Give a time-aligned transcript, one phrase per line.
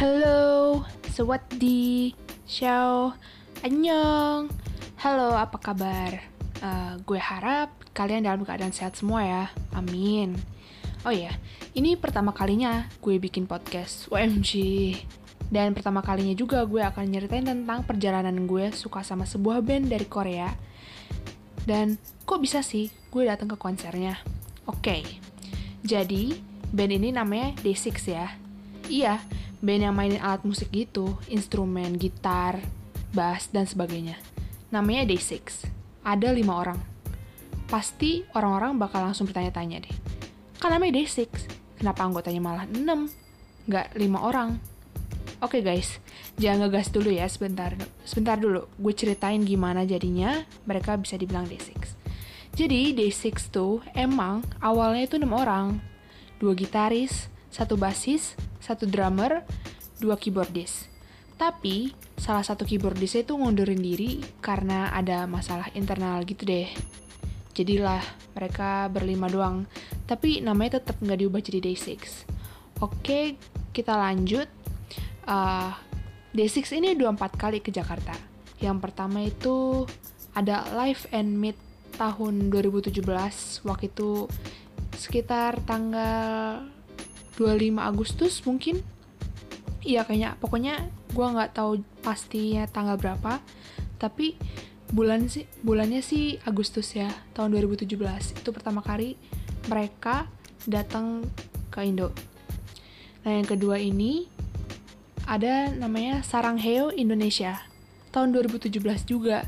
[0.00, 0.80] Halo,
[1.12, 2.16] sewadi,
[2.48, 3.12] ciao,
[3.60, 4.48] annyeong.
[4.96, 6.24] Halo, apa kabar?
[6.64, 9.44] Uh, gue harap kalian dalam keadaan sehat semua ya.
[9.76, 10.40] Amin.
[11.04, 11.36] Oh ya,
[11.76, 14.08] ini pertama kalinya gue bikin podcast.
[14.08, 14.56] OMG.
[15.52, 20.08] Dan pertama kalinya juga gue akan nyeritain tentang perjalanan gue suka sama sebuah band dari
[20.08, 20.48] Korea.
[21.68, 24.16] Dan kok bisa sih gue datang ke konsernya?
[24.64, 25.02] Oke, okay.
[25.84, 26.40] jadi
[26.72, 28.32] band ini namanya Day6 ya.
[28.88, 29.20] Iya,
[29.60, 32.60] band yang mainin alat musik gitu, instrumen, gitar,
[33.12, 34.16] bass, dan sebagainya.
[34.72, 35.68] Namanya Day6.
[36.00, 36.80] Ada lima orang.
[37.68, 39.94] Pasti orang-orang bakal langsung bertanya-tanya deh.
[40.56, 41.28] Kan namanya Day6,
[41.76, 42.80] kenapa anggotanya malah 6?
[43.68, 44.50] Nggak lima orang.
[45.40, 45.96] Oke okay guys,
[46.36, 47.72] jangan ngegas dulu ya sebentar.
[48.04, 51.96] Sebentar dulu, gue ceritain gimana jadinya mereka bisa dibilang Day6.
[52.56, 55.80] Jadi Day6 tuh emang awalnya itu 6 orang.
[56.36, 59.42] Dua gitaris, satu basis, satu drummer,
[59.98, 60.88] dua keyboardist.
[61.36, 66.70] Tapi salah satu keyboardist itu ngundurin diri karena ada masalah internal gitu deh.
[67.52, 68.00] Jadilah
[68.32, 69.66] mereka berlima doang,
[70.06, 72.24] tapi namanya tetap nggak diubah jadi Day6.
[72.80, 73.36] Oke,
[73.74, 74.48] kita lanjut.
[75.26, 75.74] Uh,
[76.30, 78.14] Day6 ini dua empat kali ke Jakarta.
[78.62, 79.84] Yang pertama itu
[80.36, 81.58] ada Live and Meet
[81.98, 83.02] tahun 2017,
[83.66, 84.30] waktu itu
[84.94, 86.68] sekitar tanggal
[87.40, 88.84] 25 Agustus mungkin.
[89.80, 90.36] Iya kayaknya.
[90.36, 93.40] Pokoknya gue nggak tahu pastinya tanggal berapa
[94.00, 94.36] tapi
[94.90, 97.86] bulan sih bulannya sih Agustus ya tahun 2017
[98.42, 99.14] itu pertama kali
[99.68, 100.26] mereka
[100.66, 101.24] datang
[101.70, 102.10] ke Indo.
[103.22, 104.26] Nah yang kedua ini
[105.28, 107.60] ada namanya Sarangheo Indonesia.
[108.10, 109.46] Tahun 2017 juga.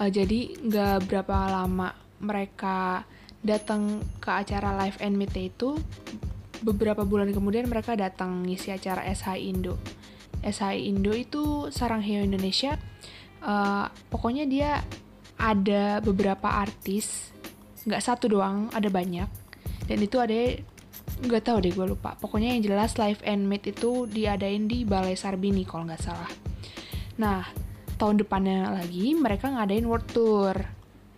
[0.00, 3.04] Uh, jadi nggak berapa lama mereka
[3.44, 5.76] datang ke acara live and meet itu
[6.60, 9.80] beberapa bulan kemudian mereka datang ngisi acara SHI Indo.
[10.40, 12.76] SHI Indo itu Sarang Heo Indonesia.
[13.40, 14.70] Uh, pokoknya dia
[15.40, 17.32] ada beberapa artis,
[17.88, 19.28] nggak satu doang, ada banyak.
[19.88, 20.36] Dan itu ada
[21.20, 22.16] nggak tahu deh gue lupa.
[22.20, 26.30] Pokoknya yang jelas live and meet itu diadain di Balai Sarbini kalau nggak salah.
[27.20, 27.44] Nah,
[28.00, 30.56] tahun depannya lagi mereka ngadain world tour.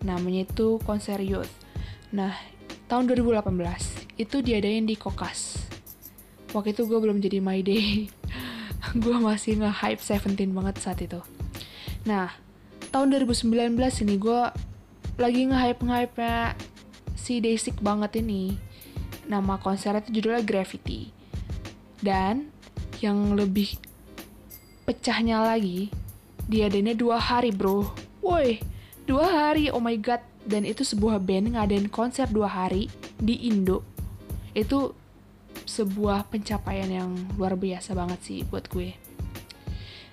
[0.03, 1.51] Namanya itu konser youth.
[2.11, 2.35] Nah,
[2.91, 5.59] tahun 2018 itu diadain di Kokas.
[6.55, 8.07] Waktu itu gue belum jadi My Day.
[9.03, 11.19] gue masih nge-hype Seventeen banget saat itu.
[12.07, 12.31] Nah,
[12.95, 13.75] tahun 2019
[14.07, 14.43] ini gue
[15.19, 16.55] lagi nge-hype-nge-hype-nya
[17.19, 18.55] si Daysik banget ini.
[19.27, 21.11] Nama konsernya itu judulnya Gravity.
[21.99, 22.51] Dan
[23.03, 23.79] yang lebih
[24.87, 25.91] pecahnya lagi,
[26.47, 27.91] diadainnya dua hari bro.
[28.23, 28.63] Woi,
[29.07, 30.23] dua hari, oh my god.
[30.43, 32.91] Dan itu sebuah band ngadain konser dua hari
[33.23, 33.92] di Indo
[34.53, 34.93] itu
[35.69, 38.97] sebuah pencapaian yang luar biasa banget sih buat gue.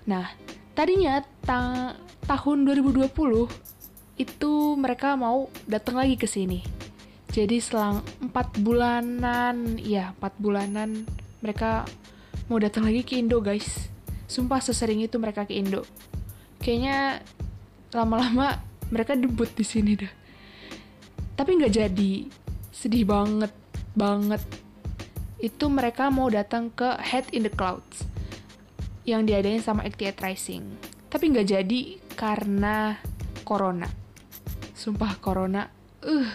[0.08, 0.32] Nah,
[0.76, 1.96] tadinya ta
[2.28, 3.10] tahun 2020
[4.20, 6.62] itu mereka mau datang lagi ke sini.
[7.30, 11.06] Jadi selang 4 bulanan, ya 4 bulanan
[11.40, 11.86] mereka
[12.52, 13.88] mau datang lagi ke Indo guys.
[14.30, 15.86] Sumpah sesering itu mereka ke Indo.
[16.60, 17.24] Kayaknya
[17.96, 20.14] lama-lama mereka debut di sini dah.
[21.38, 22.14] Tapi nggak jadi.
[22.70, 23.52] Sedih banget
[24.00, 24.40] banget
[25.40, 28.08] itu mereka mau datang ke Head in the Clouds
[29.08, 30.64] yang diadain sama Actiate Rising.
[31.10, 31.82] Tapi nggak jadi
[32.14, 33.00] karena
[33.48, 33.88] corona.
[34.76, 35.66] Sumpah corona,
[36.06, 36.30] uh.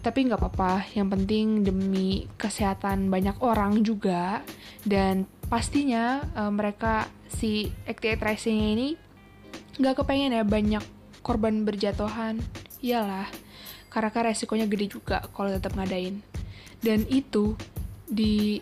[0.00, 4.40] Tapi nggak apa-apa, yang penting demi kesehatan banyak orang juga.
[4.86, 8.88] Dan pastinya uh, mereka si Actiate Rising ini
[9.76, 10.84] nggak kepengen ya banyak
[11.26, 12.38] korban berjatuhan.
[12.80, 13.26] Iyalah,
[13.96, 16.20] karena kan resikonya gede juga kalau tetap ngadain.
[16.84, 17.56] Dan itu
[18.04, 18.60] di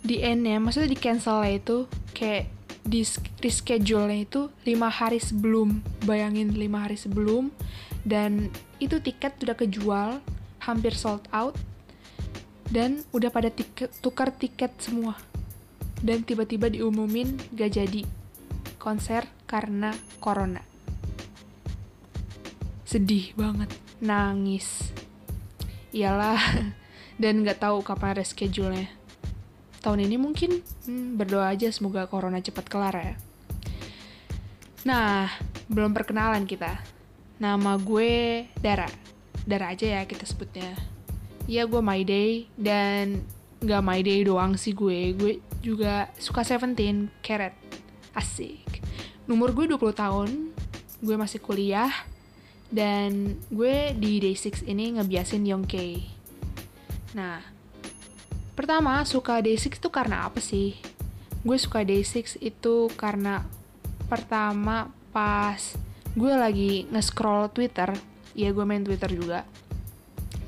[0.00, 1.84] di end-nya maksudnya di cancel itu
[2.16, 2.48] kayak
[2.80, 3.04] di
[3.44, 7.52] reschedule-nya itu lima hari sebelum bayangin lima hari sebelum
[8.08, 8.48] dan
[8.80, 10.10] itu tiket udah kejual
[10.64, 11.52] hampir sold out
[12.72, 15.18] dan udah pada tiket, tukar tiket semua.
[16.00, 18.08] Dan tiba-tiba diumumin gak jadi
[18.80, 19.92] konser karena
[20.22, 20.64] corona.
[22.88, 23.68] Sedih banget
[24.00, 24.90] nangis.
[25.92, 26.40] Iyalah.
[27.22, 28.88] Dan nggak tahu kapan reschedule-nya.
[29.80, 33.14] Tahun ini mungkin hmm, berdoa aja semoga corona cepat kelar ya.
[34.88, 35.28] Nah
[35.68, 36.80] belum perkenalan kita.
[37.40, 38.88] Nama gue Dara.
[39.44, 40.76] Dara aja ya kita sebutnya.
[41.48, 42.48] Ya gue My Day.
[42.56, 43.24] Dan
[43.60, 45.16] nggak My Day doang sih gue.
[45.16, 47.56] Gue juga suka Seventeen Carat
[48.16, 48.80] asik.
[49.28, 50.28] Nomor gue 20 tahun.
[51.00, 51.88] Gue masih kuliah
[52.70, 56.06] dan gue di day 6 ini ngebiasin Yongkei.
[57.18, 57.42] Nah,
[58.54, 60.78] pertama suka day 6 itu karena apa sih?
[61.40, 63.40] gue suka Day6 itu karena
[64.12, 65.56] pertama pas
[66.12, 67.96] gue lagi nge-scroll Twitter,
[68.36, 69.48] ya gue main Twitter juga.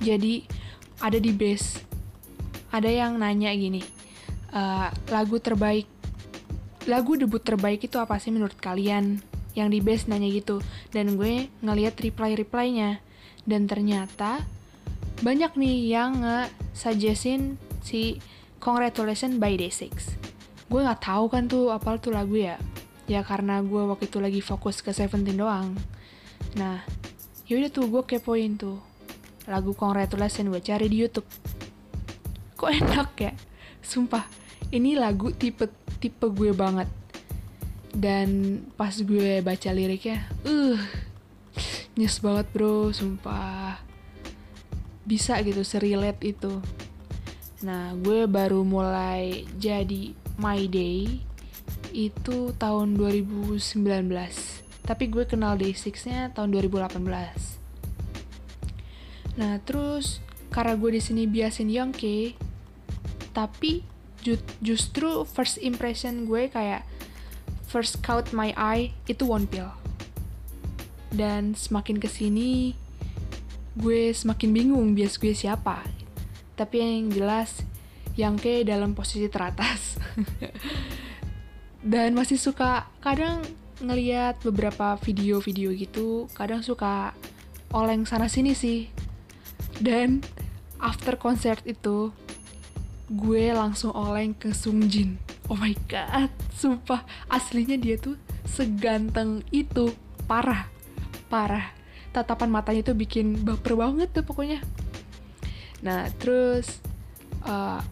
[0.03, 0.45] Jadi
[1.01, 1.81] ada di base,
[2.75, 3.81] ada yang nanya gini,
[4.53, 5.89] uh, lagu terbaik,
[6.85, 9.23] lagu debut terbaik itu apa sih menurut kalian?
[9.53, 10.65] Yang di base nanya gitu,
[10.97, 13.05] dan gue ngeliat reply-replynya,
[13.45, 14.41] dan ternyata
[15.23, 18.19] banyak nih yang nge-suggestin si
[18.63, 19.91] Congratulations by Day6.
[20.71, 22.57] Gue nggak tahu kan tuh apa tuh lagu ya.
[23.11, 25.75] Ya karena gue waktu itu lagi fokus ke Seventeen doang.
[26.55, 26.81] Nah
[27.51, 28.79] yaudah tuh gue kepoin tuh
[29.51, 31.27] lagu Congratulations gue cari di YouTube.
[32.57, 33.35] Kok enak ya?
[33.83, 34.25] Sumpah
[34.71, 35.67] ini lagu tipe
[35.99, 36.87] tipe gue banget
[37.93, 40.81] dan pas gue baca liriknya uh
[41.93, 43.77] nyes banget bro sumpah.
[45.05, 46.65] Bisa gitu serilet itu.
[47.62, 51.21] Nah gue baru mulai jadi my day
[51.93, 53.61] itu tahun 2019
[54.83, 56.99] tapi gue kenal Day6 nya tahun 2018
[59.39, 60.21] nah terus
[60.53, 62.37] karena gue di sini biasin Youngke
[63.33, 63.81] tapi
[64.21, 66.85] ju justru first impression gue kayak
[67.73, 69.73] first caught my eye itu One Pill
[71.13, 72.73] dan semakin ke sini
[73.77, 75.85] gue semakin bingung bias gue siapa.
[76.57, 77.65] Tapi yang jelas
[78.13, 79.97] Youngke dalam posisi teratas.
[81.93, 83.41] Dan masih suka kadang
[83.81, 87.17] ngeliat beberapa video-video gitu kadang suka
[87.73, 88.93] oleng sana sini sih.
[89.81, 90.21] Dan
[90.77, 92.13] after konser itu
[93.09, 95.17] gue langsung oleng ke Sungjin
[95.50, 97.03] oh my god sumpah.
[97.27, 99.94] Aslinya dia tuh seganteng itu.
[100.29, 100.69] Parah.
[101.27, 101.75] Parah.
[102.12, 104.61] Tatapan matanya tuh bikin baper banget tuh pokoknya.
[105.83, 106.79] Nah terus
[107.47, 107.83] uh,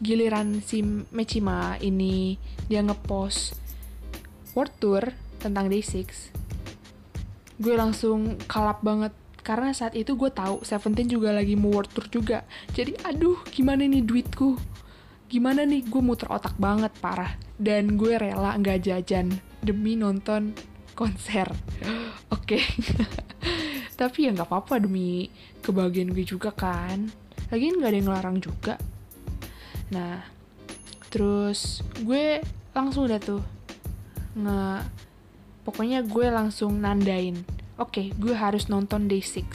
[0.00, 0.80] giliran si
[1.12, 2.36] Mechima ini
[2.68, 3.56] dia ngepost
[4.54, 5.04] world tour
[5.42, 6.34] tentang Day6
[7.58, 9.14] gue langsung kalap banget.
[9.44, 12.48] Karena saat itu gue tahu Seventeen juga lagi mau world tour juga.
[12.72, 14.56] Jadi aduh gimana nih duitku
[15.34, 17.34] gimana nih gue muter otak banget parah.
[17.58, 20.54] Dan gue rela nggak jajan demi nonton
[20.94, 21.50] konser.
[22.34, 22.62] Oke.
[23.98, 25.26] Tapi ya nggak apa-apa demi
[25.58, 27.10] kebahagiaan gue juga kan.
[27.50, 28.74] Lagian nggak ada yang ngelarang juga.
[29.90, 30.22] Nah,
[31.14, 32.42] terus gue
[32.74, 33.42] langsung udah tuh
[34.34, 34.82] nge
[35.62, 37.38] pokoknya gue langsung nandain
[37.78, 39.46] oke okay, gue harus nonton Day6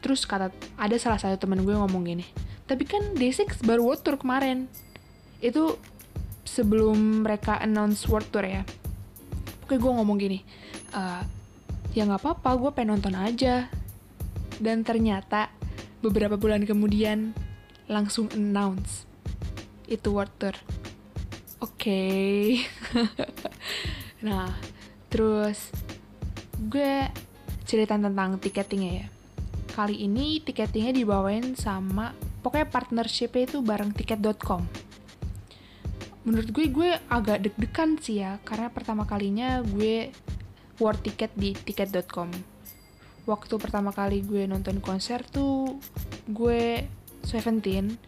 [0.00, 0.48] terus kata
[0.80, 2.24] ada salah satu temen gue ngomong gini
[2.64, 4.72] tapi kan Day6 baru world tour kemarin
[5.40, 5.76] itu
[6.46, 8.62] sebelum mereka announce world tour ya.
[9.66, 10.40] Oke gue ngomong gini
[10.94, 11.22] uh,
[11.92, 13.68] ya nggak apa-apa gue pengen nonton aja.
[14.56, 15.52] Dan ternyata
[16.00, 17.36] beberapa bulan kemudian
[17.90, 19.04] langsung announce
[19.86, 20.56] itu water
[21.60, 21.76] oke.
[21.76, 22.64] Okay.
[24.26, 24.50] nah
[25.12, 25.70] terus
[26.56, 27.10] gue
[27.68, 29.06] cerita tentang tiketingnya ya.
[29.76, 34.85] Kali ini tiketingnya dibawain sama pokoknya partnershipnya itu bareng tiket.com
[36.26, 38.42] menurut gue gue agak deg-degan sih ya.
[38.42, 40.10] Karena pertama kalinya gue
[40.82, 42.28] war tiket di tiket.com
[43.26, 45.76] waktu pertama kali gue nonton konser tuh
[46.30, 46.86] gue
[47.26, 47.98] Seventeen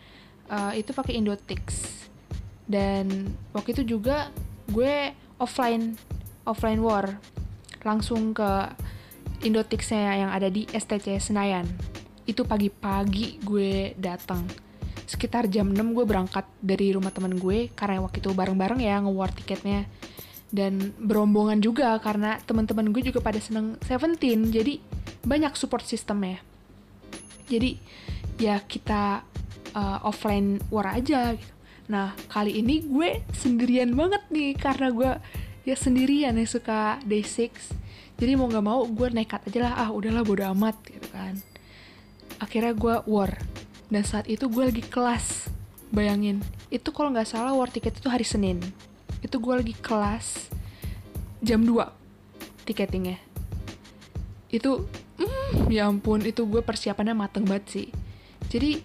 [0.47, 1.91] uh, itu pakai Indotix.
[2.63, 4.31] Dan waktu itu juga
[4.71, 5.11] gue
[5.43, 5.99] offline
[6.47, 7.19] offline war.
[7.83, 8.71] Langsung ke
[9.43, 11.67] Indotixnya yang ada di STC Senayan.
[12.31, 14.47] Itu pagi-pagi gue datang
[15.09, 19.33] sekitar jam 6 gue berangkat dari rumah temen gue karena waktu itu bareng-bareng ya nge-war
[19.33, 19.89] tiketnya
[20.53, 24.81] dan berombongan juga karena teman-teman gue juga pada seneng Seventeen jadi
[25.25, 26.45] banyak support sistemnya
[27.49, 27.81] jadi
[28.37, 29.25] ya kita
[29.73, 31.55] uh, offline war aja gitu.
[31.89, 35.11] Nah, kali ini gue sendirian banget nih karena gue
[35.65, 37.49] ya sendirian yang suka day 6.
[38.19, 41.41] Jadi mau gak mau gue nekat aja lah, ah udahlah bodo amat gitu kan.
[42.39, 43.33] Akhirnya gue war.
[43.89, 45.49] Dan saat itu gue lagi kelas.
[45.89, 48.61] Bayangin, itu kalau nggak salah war tiket itu hari Senin.
[49.25, 50.53] Itu gue lagi kelas
[51.41, 51.81] jam 2
[52.69, 53.17] tiketingnya.
[54.53, 54.85] Itu,
[55.17, 57.89] mm, ya ampun, itu gue persiapannya mateng banget sih.
[58.53, 58.85] Jadi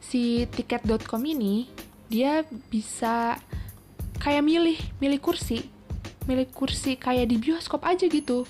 [0.00, 1.70] si tiket.com ini
[2.10, 3.38] dia bisa
[4.18, 5.70] kayak milih milih kursi
[6.26, 8.42] milih kursi kayak di bioskop aja gitu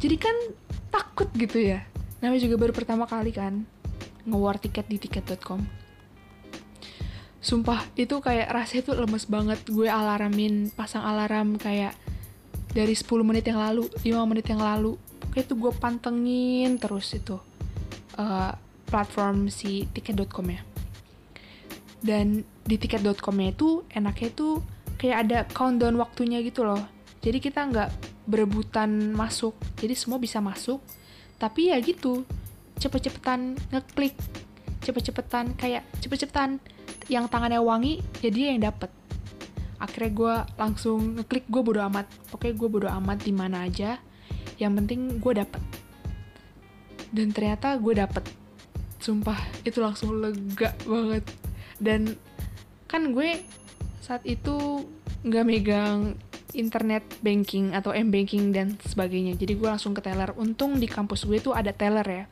[0.00, 0.36] jadi kan
[0.88, 1.84] takut gitu ya
[2.24, 3.68] namanya juga baru pertama kali kan
[4.26, 5.86] ngewar tiket di tiket.com
[7.46, 9.62] sumpah itu kayak rasanya tuh lemes banget.
[9.70, 11.94] Gue alarmin pasang alarm kayak
[12.74, 14.98] dari 10 menit yang lalu 5 menit yang lalu.
[15.30, 17.38] Kayak itu gue pantengin terus itu
[18.18, 18.50] uh,
[18.90, 20.60] platform si tiket.com ya.
[22.02, 24.58] Dan di tiket.com-nya itu enaknya itu
[24.98, 26.82] kayak ada countdown waktunya gitu loh.
[27.22, 27.90] Jadi kita nggak
[28.26, 29.54] berebutan masuk.
[29.78, 30.82] Jadi semua bisa masuk.
[31.38, 32.26] Tapi ya gitu
[32.76, 34.14] cepet-cepetan ngeklik
[34.86, 36.62] cepet-cepetan kayak cepet-cepetan
[37.10, 38.90] yang tangannya wangi jadi ya yang dapet.
[39.82, 42.06] Akhirnya gue langsung ngeklik gue bodo amat.
[42.30, 43.98] Oke gue bodo amat di mana aja
[44.62, 45.62] yang penting gue dapet.
[47.10, 48.24] Dan ternyata gue dapet.
[49.02, 51.24] Sumpah itu langsung lega banget.
[51.82, 52.14] Dan
[52.86, 53.42] kan gue
[54.00, 54.86] saat itu
[55.26, 56.14] nggak megang
[56.56, 59.36] internet banking atau m banking dan sebagainya.
[59.36, 60.32] Jadi gue langsung ke teller.
[60.38, 62.24] Untung di kampus gue tuh ada teller ya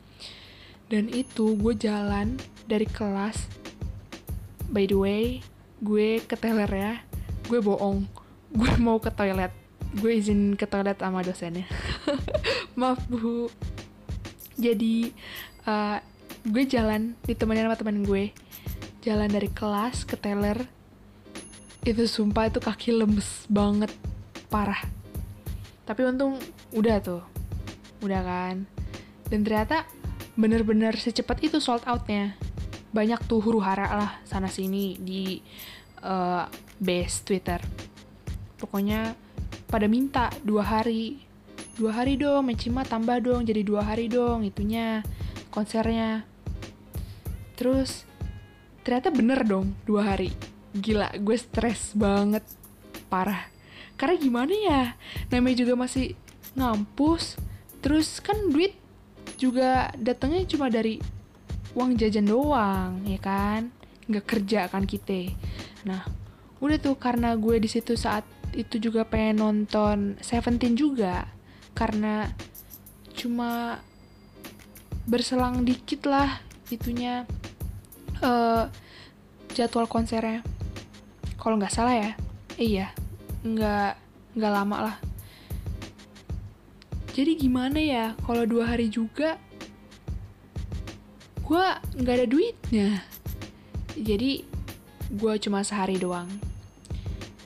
[0.85, 2.37] dan itu gue jalan
[2.69, 3.49] dari kelas.
[4.69, 5.25] By the way
[5.81, 6.93] gue ke teller ya.
[7.49, 8.05] Gue bohong.
[8.53, 9.53] Gue mau ke toilet.
[9.95, 11.65] Gue izin ke toilet sama dosennya.
[12.79, 13.49] Maaf bu.
[14.55, 15.11] Jadi
[15.67, 15.97] uh,
[16.45, 18.31] gue jalan ditemenin sama temen gue.
[19.05, 20.65] Jalan dari kelas ke teller
[21.85, 23.93] itu sumpah itu kaki lemes banget.
[24.49, 24.81] Parah.
[25.85, 26.41] Tapi untung
[26.73, 27.21] udah tuh.
[28.01, 28.65] Udah kan?
[29.29, 29.85] Dan ternyata
[30.35, 32.35] bener-bener secepat itu sold outnya.
[32.91, 35.39] Banyak tuh huru hara lah sana sini di
[36.03, 36.47] uh,
[36.79, 37.59] base Twitter.
[38.59, 39.15] Pokoknya
[39.67, 41.23] pada minta dua hari.
[41.75, 45.03] Dua hari dong Mecima tambah dong jadi dua hari dong itunya
[45.51, 46.23] konsernya.
[47.59, 48.07] Terus
[48.87, 50.31] ternyata bener dong dua hari.
[50.71, 52.47] Gila gue stres banget.
[53.11, 53.51] Parah.
[53.99, 54.81] Karena gimana ya?
[55.31, 56.15] Namanya juga masih
[56.55, 57.35] ngampus.
[57.83, 58.75] Terus kan duit
[59.35, 60.99] juga datangnya cuma dari
[61.75, 63.71] uang jajan doang ya kan?
[64.07, 65.31] Nggak kerja kan kita.
[65.87, 66.03] Nah
[66.63, 68.23] udah tuh karena gue di situ saat
[68.55, 71.27] itu juga pengen nonton Seventeen juga.
[71.75, 72.31] Karena
[73.15, 73.83] cuma
[75.05, 76.39] berselang dikit lah
[76.71, 77.27] itunya
[78.23, 78.71] uh,
[79.51, 80.41] jadwal konsernya.
[81.35, 82.11] Kalau nggak salah ya?
[82.55, 82.87] Iya
[83.45, 83.91] nggak
[84.33, 84.95] nggak lama lah
[87.15, 89.39] jadi gimana ya kalau dua hari juga
[91.47, 92.89] gue nggak ada duitnya.
[93.95, 94.43] Jadi
[95.15, 96.27] gue cuma sehari doang.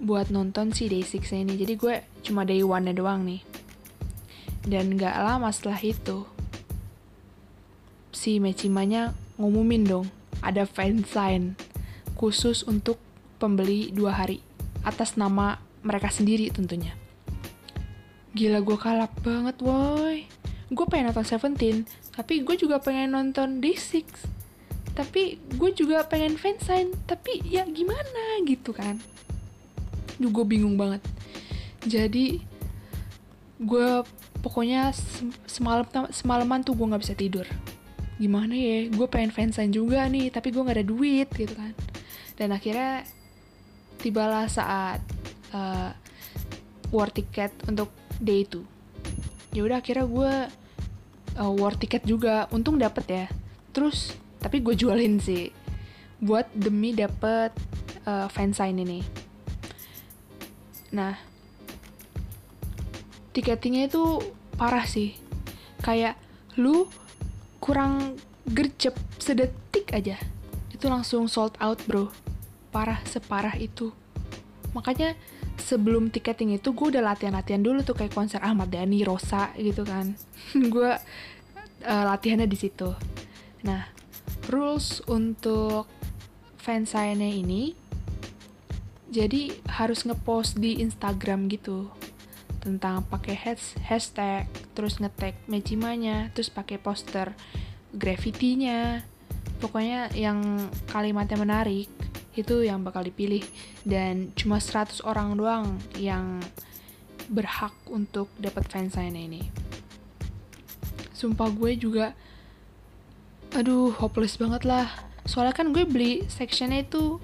[0.01, 1.53] Buat nonton si day 6 ini.
[1.53, 3.45] Jadi gue cuma day one nya doang nih.
[4.65, 6.25] Dan nggak lama setelah itu
[8.09, 10.09] si Mechimanya ngumumin dong
[10.43, 11.55] ada fansign
[12.17, 12.99] khusus untuk
[13.39, 14.43] pembeli dua hari
[14.83, 16.98] atas nama mereka sendiri tentunya.
[18.37, 20.29] Gila gue kalap banget woi.
[20.69, 24.05] Gue pengen nonton Seventeen, tapi gue juga pengen nonton Day6.
[24.93, 28.99] Tapi gue juga pengen fansign, tapi ya gimana gitu kan.
[30.19, 31.01] Duh gue bingung banget.
[31.87, 32.43] Jadi
[33.59, 33.89] gue
[34.43, 34.91] pokoknya
[35.47, 37.47] semalam semalaman tuh gue nggak bisa tidur.
[38.19, 38.91] Gimana ya?
[38.91, 41.71] Gue pengen fansign juga nih, tapi gue nggak ada duit gitu kan.
[42.35, 43.07] Dan akhirnya
[44.03, 44.99] tibalah saat
[45.55, 45.95] uh,
[46.91, 48.61] war ticket untuk day itu.
[49.55, 50.33] Ya udah akhirnya gue
[51.39, 52.45] uh, war ticket juga.
[52.53, 53.25] Untung dapet ya.
[53.73, 55.49] Terus tapi gue jualin sih.
[56.19, 57.55] Buat demi dapet
[58.03, 58.99] uh, fansign ini.
[60.91, 61.15] Nah
[63.33, 64.19] tiketingnya itu
[64.59, 65.15] parah sih.
[65.79, 66.19] Kayak
[66.59, 66.85] lu
[67.63, 70.19] kurang gercep sedetik aja.
[70.69, 72.11] Itu langsung sold out bro.
[72.69, 73.95] Parah separah itu.
[74.75, 75.17] Makanya
[75.59, 80.15] sebelum tiketing itu gue udah latihan-latihan dulu tuh kayak konser Ahmad Dhani, Rosa gitu kan.
[80.73, 80.95] Gue
[81.85, 82.89] uh, latihannya di situ.
[83.67, 83.91] Nah
[84.49, 85.85] rules untuk
[86.57, 87.77] fansign ini
[89.09, 91.89] jadi harus ngepost di Instagram gitu
[92.61, 94.45] tentang pakai hashtag
[94.77, 97.33] terus ngetag Mejimanya terus pakai poster
[97.95, 99.03] graffiti-nya.
[99.59, 101.91] Pokoknya yang kalimatnya menarik
[102.37, 103.41] itu yang bakal dipilih
[103.87, 105.65] dan cuma 100 orang doang
[105.97, 106.41] yang
[107.29, 109.49] berhak untuk dapat fansign ini.
[111.13, 112.13] Sumpah gue juga
[113.53, 114.89] aduh hopeless banget lah.
[115.25, 117.17] Soalnya kan gue beli sectionnya itu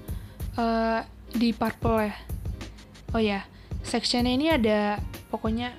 [0.58, 1.00] uh,
[1.34, 2.14] di purple ya.
[3.14, 3.40] Oh ya,
[3.86, 4.98] sectionnya ini ada
[5.30, 5.74] pokoknya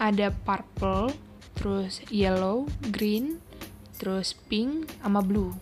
[0.00, 1.12] ada purple,
[1.56, 3.42] terus yellow, green,
[3.98, 5.52] terus pink sama blue.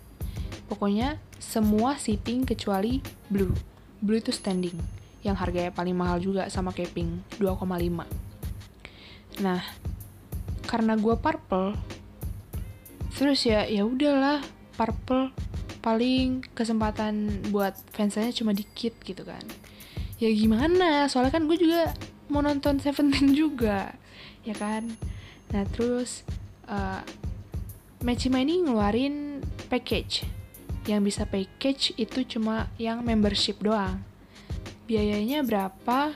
[0.71, 3.53] Pokoknya semua seating kecuali blue.
[4.01, 4.77] Blue itu standing,
[5.25, 8.05] yang harganya paling mahal juga sama pink, 2,5.
[9.41, 9.61] Nah,
[10.65, 11.77] karena gue purple,
[13.17, 14.45] terus ya ya udahlah
[14.77, 15.33] purple
[15.81, 19.43] paling kesempatan buat fansnya cuma dikit gitu kan.
[20.17, 21.95] Ya gimana, soalnya kan gue juga
[22.27, 23.95] mau nonton Seventeen juga,
[24.43, 24.89] ya kan.
[25.55, 26.27] Nah terus
[26.67, 27.01] uh,
[28.05, 29.41] Machima ini ngeluarin
[29.73, 30.36] package
[30.87, 34.01] yang bisa package itu cuma yang membership doang.
[34.87, 36.15] Biayanya berapa?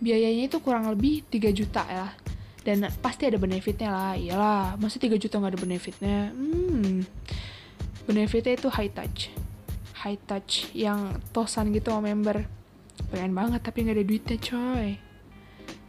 [0.00, 2.12] Biayanya itu kurang lebih 3 juta ya.
[2.60, 4.12] Dan pasti ada benefitnya lah.
[4.16, 6.18] Iyalah masa 3 juta nggak ada benefitnya?
[6.36, 7.08] Hmm
[8.10, 9.30] benefitnya itu high touch.
[10.02, 12.42] High touch yang tosan gitu sama member.
[13.14, 14.88] Pengen banget tapi nggak ada duitnya coy.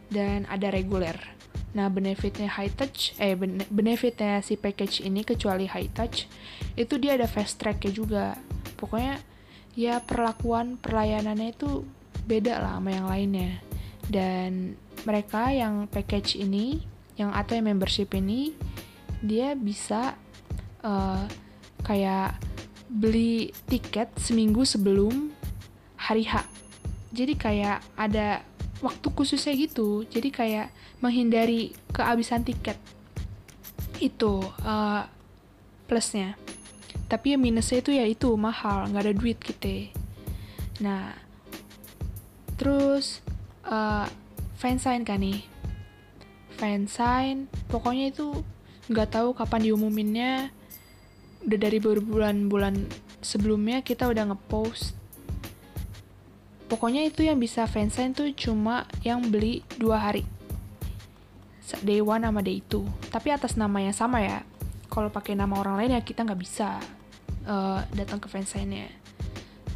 [0.06, 1.41] Dan ada reguler
[1.72, 3.32] nah benefitnya high touch eh
[3.72, 6.28] benefitnya si package ini kecuali high touch
[6.76, 8.26] itu dia ada fast tracknya juga.
[8.76, 9.20] Pokoknya
[9.72, 11.84] ya perlakuan perlayanannya itu
[12.28, 13.52] beda lah sama yang lainnya.
[14.08, 14.76] Dan
[15.08, 16.82] mereka yang package ini
[17.16, 18.56] yang atau yang membership ini
[19.22, 20.16] dia bisa
[20.82, 21.24] uh,
[21.86, 22.36] kayak
[22.92, 25.32] beli tiket seminggu sebelum
[25.96, 26.44] hari H.
[27.12, 28.40] Jadi kayak ada
[28.82, 30.02] waktu khususnya gitu.
[30.10, 32.76] Jadi kayak menghindari kehabisan tiket.
[34.02, 35.06] Itu uh,
[35.86, 36.34] plusnya.
[37.06, 38.90] Tapi ya minusnya itu ya itu mahal.
[38.90, 39.88] Nggak ada duit gitu.
[40.82, 41.14] Nah
[42.58, 43.22] terus
[43.64, 44.06] uh,
[44.58, 45.46] fansign kan nih.
[46.58, 48.42] Fansign pokoknya itu
[48.90, 50.32] nggak tahu kapan diumuminnya.
[51.42, 52.86] Udah dari berbulan-bulan
[53.22, 55.01] sebelumnya kita udah ngepost
[56.72, 60.24] pokoknya itu yang bisa fansign tuh cuma yang beli dua hari.
[61.84, 62.88] Day one sama day two.
[63.12, 64.40] Tapi atas nama yang sama ya
[64.88, 66.80] kalau pakai nama orang lain ya kita nggak bisa
[67.44, 68.88] uh, datang ke fansignnya.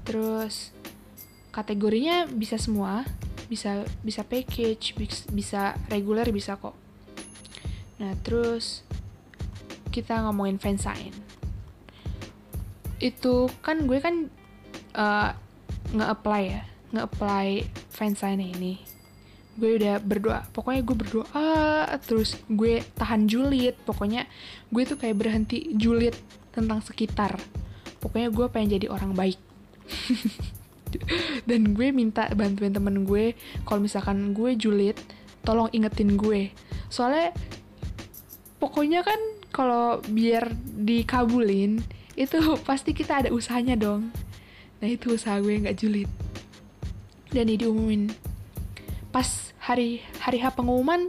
[0.08, 0.72] Terus
[1.52, 3.04] kategorinya bisa semua
[3.52, 4.96] bisa bisa package
[5.28, 6.72] bisa reguler bisa kok.
[8.00, 8.88] Nah terus
[9.92, 11.12] kita ngomongin fansign.
[12.96, 14.32] Itu kan gue kan
[14.96, 15.36] uh,
[15.92, 16.64] nge-apply ya
[16.94, 18.78] nge-apply fansign ini.
[19.56, 21.50] Gue udah berdoa pokoknya gue berdoa
[22.04, 23.74] terus gue tahan julid.
[23.88, 24.28] Pokoknya
[24.68, 26.14] gue tuh kayak berhenti julid
[26.52, 27.40] tentang sekitar.
[27.98, 29.40] Pokoknya gue pengen jadi orang baik.
[31.48, 34.96] Dan gue minta bantuin temen gue kalau misalkan gue julid
[35.42, 36.52] tolong ingetin gue.
[36.92, 37.32] Soalnya
[38.60, 39.18] pokoknya kan
[39.50, 40.52] kalau biar
[40.84, 41.80] dikabulin
[42.12, 44.12] itu pasti kita ada usahanya dong.
[44.84, 46.25] Nah itu usaha gue nggak julid
[47.36, 48.08] dan diumumin.
[49.12, 51.04] Pas hari hari H pengumuman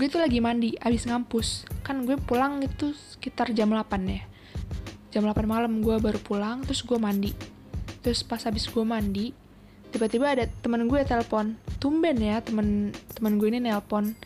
[0.00, 1.68] gue tuh lagi mandi abis ngampus.
[1.84, 4.24] Kan gue pulang itu sekitar jam 8 ya.
[5.12, 7.36] Jam 8 malam gue baru pulang terus gue mandi.
[8.00, 9.36] Terus pas habis gue mandi
[9.92, 11.60] tiba-tiba ada temen gue telepon.
[11.76, 14.16] Tumben ya temen temen gue ini nelpon.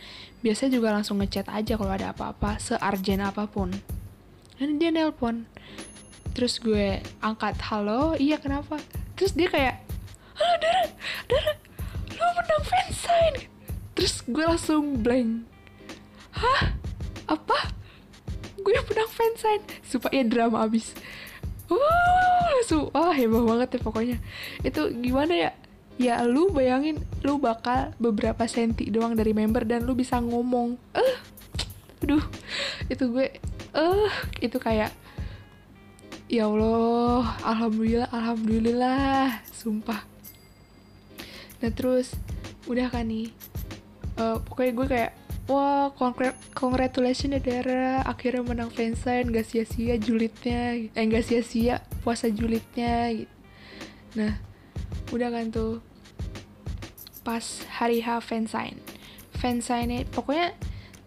[0.47, 3.75] Biasanya juga langsung ngechat aja kalau ada apa-apa searjen apa pun.
[4.55, 5.51] Dan dia nelpon.
[6.31, 8.15] Terus gue angkat halo?
[8.15, 8.79] Iya kenapa?
[9.19, 9.89] Terus dia kayak
[10.40, 10.85] halo Dara
[11.29, 11.53] Dara
[12.16, 13.35] lo menang fansign
[13.92, 15.44] terus gue langsung blank
[16.33, 16.72] hah
[17.29, 17.76] apa
[18.57, 20.96] gue menang fansign supaya drama abis
[21.70, 24.16] Wah, su, wah hebat banget ya pokoknya.
[24.66, 25.50] Itu gimana ya?
[26.03, 30.74] Ya lu bayangin lu bakal beberapa senti doang dari member dan lu bisa ngomong.
[30.90, 31.14] Eh, uh,
[32.03, 32.26] aduh,
[32.90, 33.38] itu gue,
[33.70, 34.11] eh, uh,
[34.42, 34.90] itu kayak
[36.26, 40.10] ya Allah, alhamdulillah, alhamdulillah, sumpah.
[41.61, 42.16] Nah terus
[42.68, 43.33] udah kan nih,
[44.20, 45.12] uh, pokoknya gue kayak
[45.51, 45.90] wah
[46.55, 48.05] congratulations ya Dara.
[48.05, 53.35] Akhirnya menang fansign gak sia-sia julidnya eh gak sia-sia puasa julidnya gitu.
[54.16, 54.38] Nah
[55.11, 55.83] udah kan tuh
[57.27, 58.79] pas hari H fansign.
[59.37, 60.55] Fansign pokoknya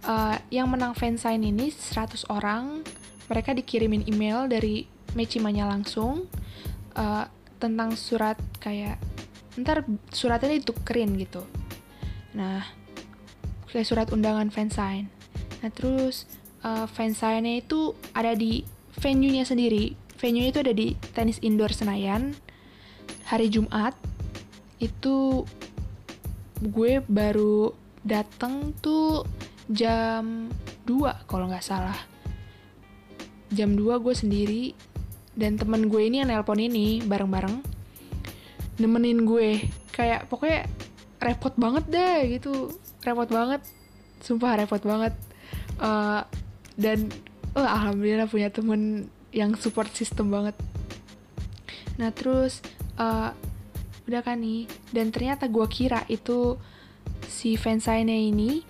[0.06, 2.84] uh, yang menang fansign ini 100 orang
[3.32, 6.26] mereka dikirimin email dari Mechimanya langsung
[6.98, 7.26] uh,
[7.62, 8.98] tentang surat kayak
[9.60, 11.46] ntar suratnya ditukerin gitu
[12.34, 12.66] nah
[13.74, 15.10] kayak surat undangan fansign.
[15.66, 16.30] Nah terus
[16.62, 18.62] uh, fansign-nya itu ada di
[19.02, 19.98] venue-nya sendiri.
[20.22, 22.38] Venue itu ada di tenis indoor Senayan.
[23.26, 23.98] Hari Jumat
[24.78, 25.42] itu
[26.62, 27.74] gue baru
[28.06, 29.26] dateng tuh
[29.74, 30.54] jam
[30.86, 31.98] 2 kalau nggak salah.
[33.50, 34.64] Jam 2 gue sendiri
[35.34, 37.58] dan temen gue ini yang nelpon ini bareng-bareng
[38.78, 39.62] nemenin gue.
[39.94, 40.66] Kayak pokoknya
[41.22, 42.74] repot banget deh gitu.
[43.06, 43.62] Repot banget.
[44.24, 45.14] Sumpah repot banget.
[45.78, 46.22] Uh,
[46.78, 47.10] dan
[47.54, 50.58] uh, alhamdulillah punya temen yang support system banget.
[51.98, 52.62] Nah terus
[52.98, 53.34] uh,
[54.10, 54.66] udah kan nih.
[54.90, 56.58] Dan ternyata gue kira itu
[57.30, 58.62] si fansign ini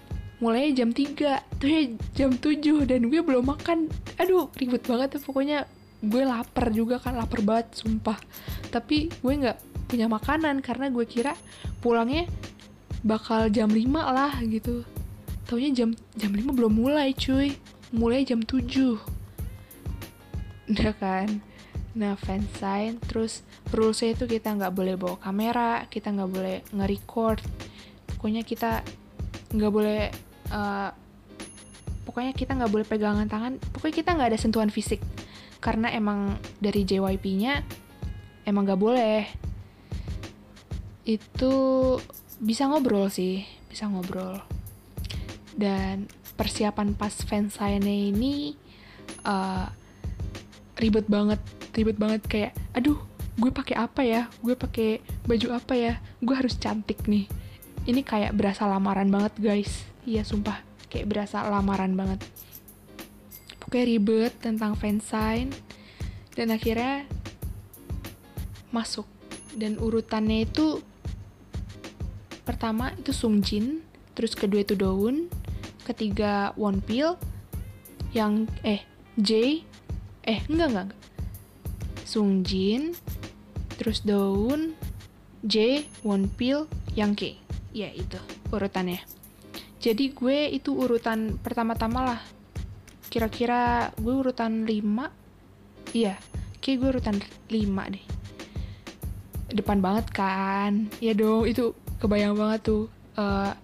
[0.43, 3.87] mulai jam 3 tuh jam 7 dan gue belum makan.
[4.19, 5.23] Aduh ribet banget tuh.
[5.23, 5.63] Pokoknya
[6.03, 8.19] gue lapar juga kan lapar banget sumpah.
[8.67, 11.33] Tapi gue nggak punya makanan karena gue kira
[11.83, 12.27] pulangnya
[13.03, 14.87] bakal jam 5 lah gitu.
[15.45, 17.55] Taunya jam jam 5 belum mulai cuy.
[17.93, 18.97] Mulai jam 7
[20.71, 21.29] udah kan?
[21.93, 27.37] Nah, fansign, terus rulesnya itu kita nggak boleh bawa kamera, kita nggak boleh nge-record,
[28.09, 28.81] pokoknya kita
[29.53, 30.09] nggak boleh,
[30.49, 30.89] uh,
[32.09, 35.05] pokoknya kita nggak boleh pegangan tangan, pokoknya kita nggak ada sentuhan fisik,
[35.61, 37.61] karena emang dari JYP-nya
[38.49, 39.29] emang nggak boleh.
[41.03, 41.53] Itu
[42.39, 44.39] bisa ngobrol sih, bisa ngobrol.
[45.53, 48.57] Dan persiapan pas fansign-nya ini
[49.27, 49.69] uh,
[50.81, 51.37] ribet banget
[51.77, 52.97] ribet banget kayak aduh
[53.37, 54.29] gue pakai apa ya?
[54.41, 55.93] Gue pakai baju apa ya?
[56.21, 57.27] Gue harus cantik nih.
[57.83, 59.83] Ini kayak berasa lamaran banget guys.
[60.07, 62.21] Iya sumpah kayak berasa lamaran banget.
[63.59, 65.49] Pokoknya ribet tentang fansign
[66.37, 67.09] dan akhirnya
[68.69, 69.09] masuk.
[69.53, 70.81] Dan urutannya itu
[72.43, 73.81] pertama itu Sungjin
[74.13, 75.31] terus kedua itu Daun
[75.87, 77.17] ketiga Wonpil
[78.13, 78.83] yang eh
[79.17, 79.63] J
[80.23, 81.01] eh enggak enggak, enggak.
[82.03, 82.93] Sungjin,
[83.79, 84.75] terus Daun,
[85.43, 87.41] J, Wonpil, Yang
[87.73, 88.21] Ya itu
[88.53, 89.01] urutannya.
[89.81, 92.21] Jadi gue itu urutan pertama-tama lah.
[93.09, 95.09] Kira-kira gue urutan 5.
[95.97, 96.21] Iya,
[96.61, 97.17] kayak gue urutan
[97.49, 98.05] 5 deh.
[99.49, 100.93] Depan banget kan.
[101.01, 102.83] Ya dong, itu kebayang banget tuh.
[103.15, 103.55] Uh,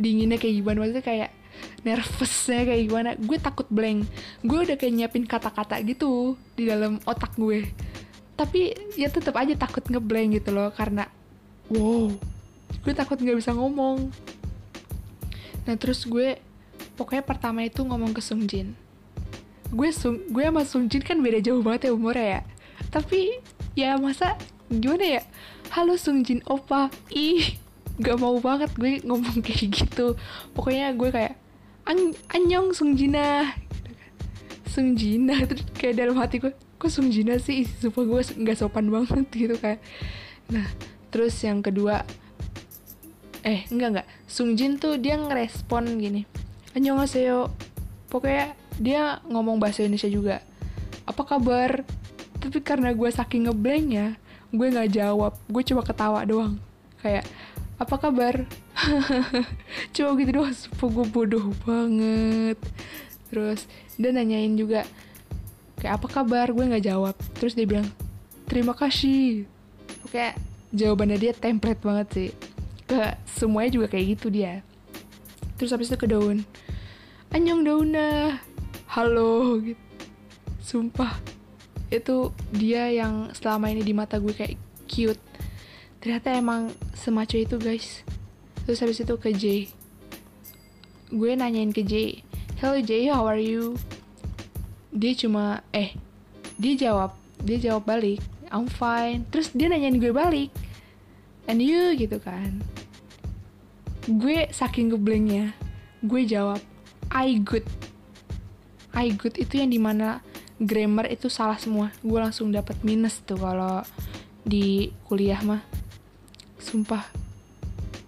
[0.00, 0.76] dinginnya kayak gimana.
[0.80, 1.30] Maksudnya kayak
[1.84, 3.10] nervousnya kayak gimana.
[3.20, 4.08] Gue takut blank.
[4.40, 7.68] Gue udah kayak nyiapin kata-kata gitu di dalam otak gue.
[8.38, 11.10] Tapi ya tetap aja takut ngeblank gitu loh karena
[11.68, 12.08] wow
[12.84, 14.08] gue takut nggak bisa ngomong.
[15.66, 16.38] Nah terus gue
[16.96, 18.72] pokoknya pertama itu ngomong ke Sungjin
[19.68, 22.40] gue sung gue sama Sungjin kan beda jauh banget ya umurnya ya.
[22.88, 23.20] Tapi
[23.76, 24.40] ya masa
[24.72, 25.22] gimana ya
[25.68, 27.60] halo Sungjin opa ih
[28.00, 30.16] gak mau banget gue ngomong kayak gitu.
[30.56, 31.34] Pokoknya gue kayak
[31.84, 34.12] An Anyong Sungjina gitu kan.
[34.64, 37.68] Sungjina terus kayak dalam hati gue kok Sungjina sih?
[37.68, 39.76] Supaya gue nggak sopan banget gitu kan.
[40.48, 40.64] Nah
[41.12, 42.06] terus yang kedua
[43.44, 44.08] eh enggak enggak.
[44.24, 46.24] Sungjin tuh dia ngerespon gini
[46.72, 47.52] Annyeonghaseyo.
[48.08, 50.40] Pokoknya dia ngomong bahasa Indonesia juga
[51.04, 51.84] apa kabar?
[52.38, 53.50] Tapi karena gue saking
[53.90, 54.16] ya
[54.48, 56.56] gue nggak jawab gue cuma ketawa doang.
[56.98, 57.28] Kayak
[57.78, 58.34] apa kabar?
[59.94, 62.58] Coba gitu doang sumpah gue bodoh banget.
[63.28, 64.82] Terus dia nanyain juga
[65.78, 66.50] kayak apa kabar?
[66.50, 67.14] Gue nggak jawab.
[67.38, 67.88] Terus dia bilang
[68.50, 69.46] terima kasih.
[70.10, 70.40] Kayak
[70.74, 72.30] jawabannya dia template banget sih.
[72.88, 74.64] Ke semuanya juga kayak gitu dia.
[75.60, 76.42] Terus habis itu ke daun.
[77.30, 78.40] Anyong dauna
[78.88, 79.84] halo gitu.
[80.64, 81.37] Sumpah
[81.88, 85.20] itu dia yang selama ini di mata gue kayak cute.
[85.98, 87.88] Ternyata emang semacam itu guys.
[88.68, 89.44] Terus habis itu ke J.
[91.08, 92.24] Gue nanyain ke J
[92.58, 93.78] hello J how are you?
[94.90, 95.94] Dia cuma eh
[96.58, 98.18] dia jawab dia jawab balik
[98.50, 99.22] I'm fine.
[99.30, 100.50] Terus dia nanyain gue balik
[101.46, 101.94] and you?
[101.94, 102.58] Gitu kan.
[104.10, 105.54] Gue saking geblanknya
[106.02, 106.58] gue jawab
[107.14, 107.64] I good.
[108.90, 110.18] I good itu yang di mana
[110.58, 111.94] grammar itu salah semua.
[112.02, 113.82] Gue langsung dapat minus tuh kalau
[114.42, 115.62] di kuliah mah.
[116.58, 117.06] Sumpah.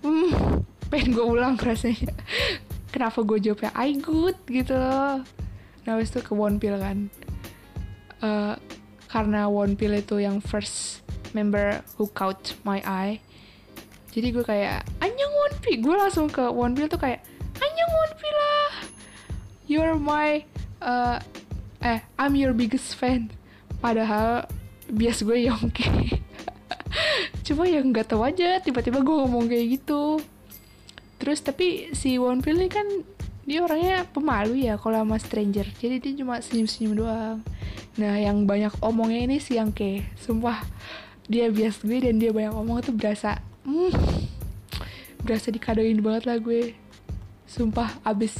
[0.02, 0.60] Hmm,
[0.90, 2.12] pengen gue ulang rasanya.
[2.90, 4.76] Kenapa gue jawabnya I good gitu
[5.80, 7.08] nah habis itu ke Wonpil kan.
[8.20, 8.52] Uh,
[9.08, 11.00] karena Wonpil itu yang first
[11.32, 13.16] member who caught my eye
[14.10, 17.22] jadi gue kayak Anyong Wonpil gue langsung ke Wonpil tuh kayak
[17.62, 18.70] Anyong Wonpil lah.
[19.70, 20.42] You're my
[20.82, 21.22] uh,
[21.80, 23.32] eh I'm your biggest fan.
[23.80, 24.44] Padahal
[24.90, 26.18] bias gue Yongki
[27.46, 30.20] cuma yang nggak tahu aja tiba-tiba gue ngomong kayak gitu.
[31.20, 32.86] Terus tapi si Wonpil ini kan
[33.44, 35.66] dia orangnya pemalu ya kalau sama stranger.
[35.80, 37.38] Jadi dia cuma senyum-senyum doang.
[37.96, 40.60] Nah yang banyak omongnya ini si Yangke sumpah
[41.30, 43.92] dia bias gue dan dia banyak omong tuh berasa hmm,
[45.24, 46.76] berasa dikadoin banget lah gue.
[47.48, 48.36] Sumpah abis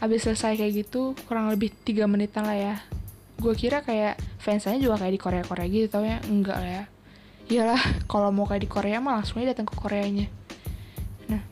[0.00, 2.74] abis selesai kayak gitu kurang lebih tiga menitan lah ya.
[3.40, 6.84] Gue kira kayak fansnya juga kayak di Korea Korea gitu tau ya enggak lah ya.
[7.46, 10.28] Iyalah kalau mau kayak di Korea mah langsung aja datang ke Koreanya.
[11.32, 11.42] Nah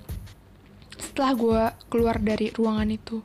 [1.00, 3.22] setelah gue keluar dari ruangan itu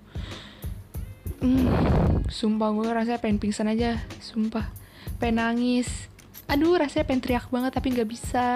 [1.44, 4.72] hmm, sumpah gue rasanya pengen pingsan aja sumpah.
[5.20, 6.08] Pengen nangis.
[6.48, 8.48] Aduh rasanya pengen teriak banget tapi nggak bisa.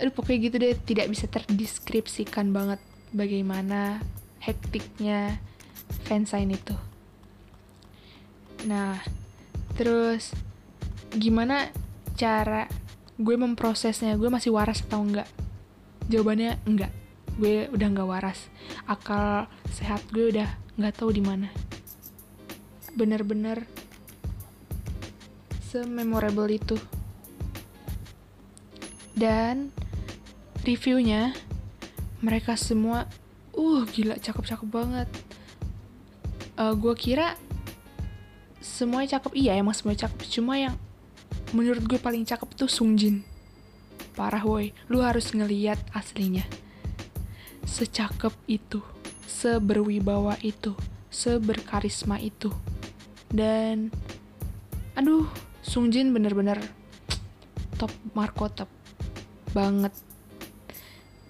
[0.00, 2.80] Aduh pokoknya gitu deh tidak bisa terdeskripsikan banget
[3.12, 4.00] bagaimana
[4.40, 5.38] hektiknya
[6.08, 6.76] fansign itu.
[8.66, 9.00] Nah
[9.76, 10.32] terus
[11.14, 11.70] gimana
[12.16, 12.68] cara
[13.20, 14.16] gue memprosesnya?
[14.16, 15.28] Gue masih waras atau enggak?
[16.08, 16.92] Jawabannya enggak.
[17.36, 18.48] Gue udah nggak waras.
[18.88, 20.48] Akal sehat gue udah
[20.80, 21.52] nggak tahu di mana.
[22.96, 23.68] Bener-bener
[25.68, 26.80] sememorable itu.
[29.12, 29.70] Dan
[30.64, 31.36] reviewnya
[32.24, 33.04] mereka semua
[33.56, 35.08] uh gila cakep-cakep banget.
[36.60, 37.34] Uh, gue kira
[38.60, 39.32] semuanya cakep.
[39.34, 40.18] Iya emang semuanya cakep.
[40.28, 40.74] Cuma yang
[41.56, 43.26] menurut gue paling cakep tuh Sungjin
[44.14, 44.76] parah woi.
[44.92, 46.44] Lu harus ngeliat aslinya.
[47.64, 48.84] Secakep itu
[49.24, 50.76] seberwibawa itu
[51.08, 52.52] seberkarisma itu.
[53.30, 53.88] Dan
[54.98, 55.24] aduh
[55.64, 56.60] Sungjin bener-bener
[57.80, 58.68] top Marco top
[59.56, 59.94] banget.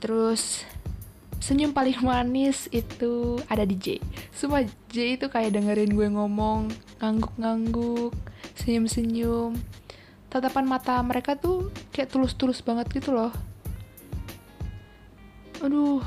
[0.01, 0.65] Terus
[1.41, 3.87] senyum paling manis itu ada di J.
[4.31, 4.61] Semua
[4.93, 6.69] J itu kayak dengerin gue ngomong
[7.01, 8.13] ngangguk-ngangguk
[8.61, 9.57] senyum-senyum.
[10.29, 13.33] Tatapan mata mereka tuh kayak tulus-tulus banget gitu loh.
[15.65, 16.05] Aduh.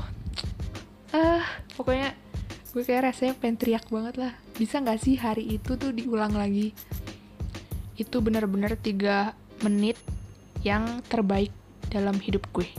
[1.10, 1.42] Ah
[1.74, 2.14] pokoknya
[2.70, 4.32] gue kayak rasanya pengen teriak banget lah.
[4.54, 6.70] Bisa nggak sih hari itu tuh diulang lagi?
[7.98, 9.34] Itu benar-benar tiga
[9.66, 9.98] menit
[10.62, 11.50] yang terbaik
[11.90, 12.70] dalam hidup gue.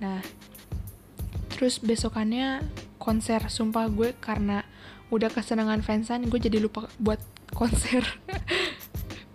[0.00, 0.20] Nah
[1.62, 2.58] terus besokannya
[2.98, 3.38] konser.
[3.46, 4.66] Sumpah gue karena
[5.14, 7.22] udah kesenangan fansan gue jadi lupa buat
[7.60, 8.02] konser.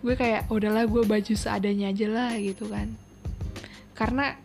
[0.04, 2.92] Gue kayak udahlah gue baju seadanya aja lah gitu kan.
[3.96, 4.36] Karena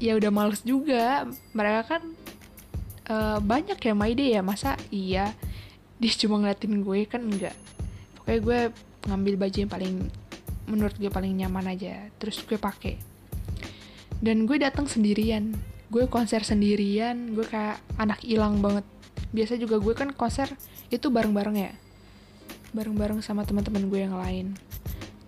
[0.00, 1.28] ya udah males juga.
[1.52, 2.02] Mereka kan
[3.12, 4.40] uh, banyak ya my day ya.
[4.40, 5.36] Masa iya
[6.00, 7.04] dia cuma ngeliatin gue?
[7.04, 7.52] Kan enggak.
[8.16, 8.60] Pokoknya gue
[9.12, 9.94] ngambil baju yang paling
[10.72, 12.00] menurut gue paling nyaman aja.
[12.16, 12.96] Terus gue pakai.
[14.24, 15.52] Dan gue datang sendirian
[15.90, 18.86] gue konser sendirian gue kayak anak hilang banget.
[19.34, 20.50] Biasa juga gue kan konser
[20.88, 21.72] itu bareng-bareng ya.
[22.70, 24.54] Bareng-bareng sama teman-teman gue yang lain.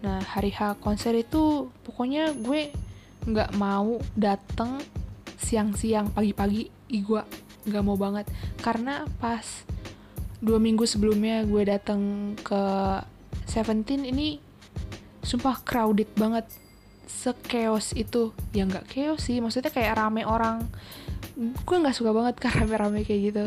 [0.02, 2.70] Nah, hari H konser itu pokoknya gue
[3.22, 4.82] nggak mau dateng
[5.38, 7.22] siang-siang pagi-pagi gue
[7.66, 8.30] nggak mau banget.
[8.62, 9.66] Karena pas
[10.42, 12.62] dua minggu sebelumnya gue dateng ke
[13.42, 14.40] Seventeen ini
[15.20, 16.48] sumpah crowded banget
[17.12, 18.32] sekeos itu.
[18.56, 19.38] Ya nggak chaos sih.
[19.44, 20.64] Maksudnya kayak rame orang.
[21.36, 23.46] Gue nggak suka banget karena rame-rame kayak gitu.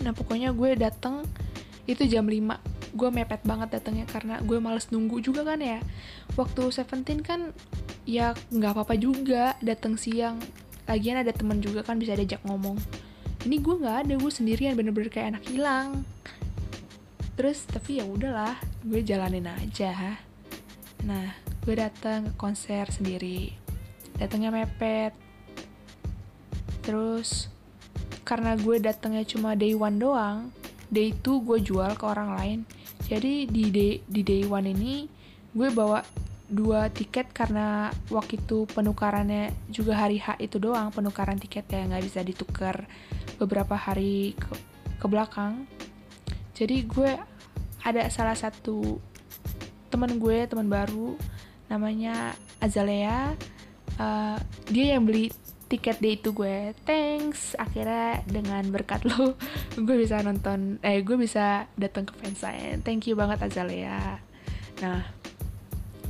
[0.00, 1.28] Nah pokoknya gue dateng
[1.84, 5.78] itu jam 5 gue mepet banget datangnya karena gue males nunggu juga kan ya.
[6.34, 7.54] Waktu Seventeen kan
[8.02, 10.42] ya nggak apa-apa juga datang siang.
[10.90, 12.74] Lagian ada temen juga kan bisa diajak ngomong.
[13.46, 16.02] Ini gue nggak ada gue sendirian bener-bener kayak anak hilang.
[17.38, 20.18] Terus tapi ya udahlah gue jalanin aja.
[21.06, 23.52] Nah gue datang ke konser sendiri.
[24.16, 25.12] Datangnya mepet.
[26.80, 27.52] Terus
[28.24, 30.54] karena gue datangnya cuma day one doang
[30.90, 32.58] day 2 gue jual ke orang lain.
[33.06, 35.06] Jadi di day, di day one ini
[35.54, 36.02] gue bawa
[36.50, 42.02] dua tiket karena waktu itu penukarannya juga hari H itu doang penukaran tiket ya nggak
[42.10, 42.90] bisa ditukar
[43.38, 44.50] beberapa hari ke,
[44.98, 45.66] ke belakang.
[46.58, 47.14] Jadi gue
[47.86, 48.98] ada salah satu
[49.94, 51.14] teman gue teman baru
[51.70, 53.38] namanya Azalea.
[53.96, 54.36] Uh,
[54.68, 55.30] dia yang beli
[55.70, 56.74] tiket day itu gue.
[56.82, 57.54] Thanks.
[57.54, 59.38] Akhirnya dengan berkat lo
[59.86, 64.18] gue bisa nonton eh gue bisa datang ke fansign thank you banget Azalea.
[64.82, 65.06] Nah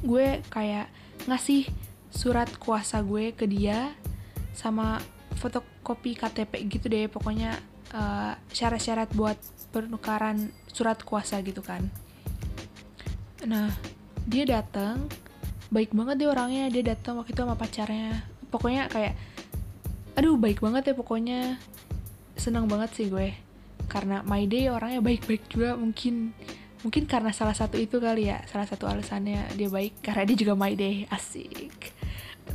[0.00, 0.88] gue kayak
[1.28, 1.68] ngasih
[2.08, 3.92] surat kuasa gue ke dia
[4.56, 4.98] sama
[5.36, 7.06] fotokopi KTP gitu deh.
[7.12, 7.60] Pokoknya
[7.92, 9.36] uh, syarat-syarat buat
[9.70, 11.84] penukaran surat kuasa gitu kan.
[13.44, 13.68] Nah
[14.24, 15.04] dia datang
[15.70, 18.26] baik banget deh orangnya dia datang waktu itu sama pacarnya.
[18.50, 19.14] Pokoknya kayak
[20.18, 21.40] aduh baik banget ya pokoknya.
[22.34, 23.32] Senang banget sih gue.
[23.86, 26.34] Karena my day orangnya baik-baik juga mungkin.
[26.82, 30.58] Mungkin karena salah satu itu kali ya salah satu alasannya dia baik karena dia juga
[30.58, 31.06] my day.
[31.06, 31.94] Asik.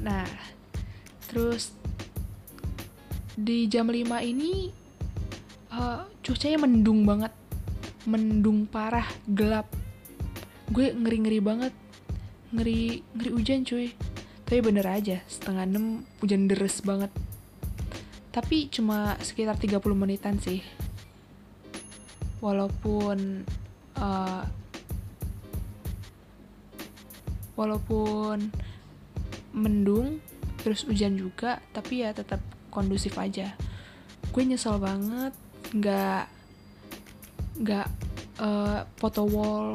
[0.04, 0.28] Nah
[1.32, 1.72] terus
[3.36, 4.72] di jam 5 ini
[5.72, 7.32] uh, cuacanya mendung banget.
[8.06, 9.72] Mendung parah gelap.
[10.68, 11.74] Gue ngeri ngeri banget
[12.56, 13.92] ngeri ngeri hujan cuy.
[14.46, 17.12] Tapi bener aja setengah enam hujan deres banget.
[18.32, 20.64] Tapi cuma sekitar 30 menitan sih.
[22.40, 23.44] Walaupun
[24.00, 24.44] uh,
[27.56, 28.52] walaupun
[29.56, 30.20] mendung
[30.60, 32.40] terus hujan juga tapi ya tetap
[32.72, 33.56] kondusif aja.
[34.32, 35.32] Gue nyesel banget
[35.72, 36.24] nggak
[37.60, 37.88] nggak
[38.40, 39.68] uh, foto wall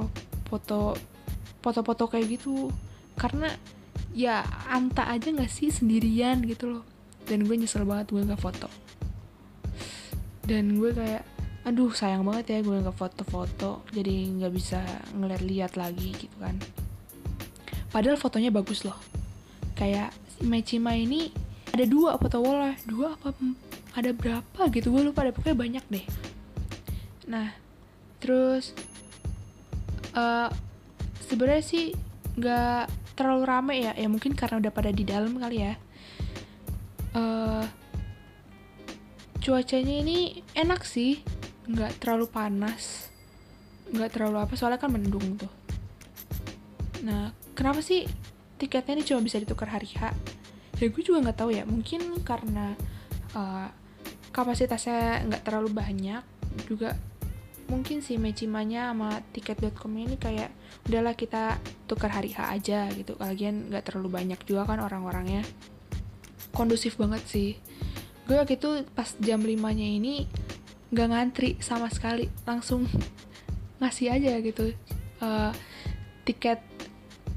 [0.48, 0.94] foto
[1.60, 2.72] foto-foto kayak gitu.
[3.16, 3.48] Karena
[4.16, 6.84] ya anta aja nggak sih sendirian gitu loh.
[7.28, 8.68] Dan gue nyesel banget gue nggak foto.
[10.44, 11.22] Dan gue kayak
[11.60, 13.84] aduh sayang banget ya gue nggak foto-foto.
[13.92, 14.80] Jadi nggak bisa
[15.14, 16.56] ngeliat-liat lagi gitu kan.
[17.92, 18.96] Padahal fotonya bagus loh.
[19.76, 21.28] Kayak Mechima ini
[21.70, 23.36] ada dua foto wall dua apa
[23.94, 24.88] ada berapa gitu.
[24.88, 26.06] Gue lupa ada pokoknya banyak deh.
[27.28, 27.52] Nah
[28.20, 28.72] terus
[30.16, 30.48] uh,
[31.30, 31.94] sebenarnya sih
[32.34, 33.92] nggak terlalu rame ya.
[33.94, 35.74] Ya mungkin karena udah pada di dalam kali ya.
[37.14, 37.62] Uh,
[39.38, 41.22] cuacanya ini enak sih.
[41.70, 43.14] Nggak terlalu panas.
[43.94, 45.52] Nggak terlalu apa soalnya kan mendung tuh.
[47.06, 48.10] Nah kenapa sih
[48.58, 50.10] tiketnya ini cuma bisa ditukar hari H?
[50.82, 51.62] Ya gue juga nggak tahu ya.
[51.62, 52.74] Mungkin karena
[53.38, 53.70] uh,
[54.34, 56.22] kapasitasnya nggak terlalu banyak
[56.66, 56.98] juga
[57.70, 60.50] mungkin si Mecimanya sama tiket.com ini kayak
[60.90, 63.14] udahlah kita tukar hari H aja gitu.
[63.22, 65.46] Lagian nggak terlalu banyak juga kan orang-orangnya.
[66.50, 67.54] Kondusif banget sih.
[68.26, 70.26] Gue waktu itu pas jam 5 nya ini
[70.90, 72.26] nggak ngantri sama sekali.
[72.42, 72.90] Langsung
[73.80, 74.74] ngasih aja gitu
[75.22, 75.54] uh,
[76.26, 76.58] tiket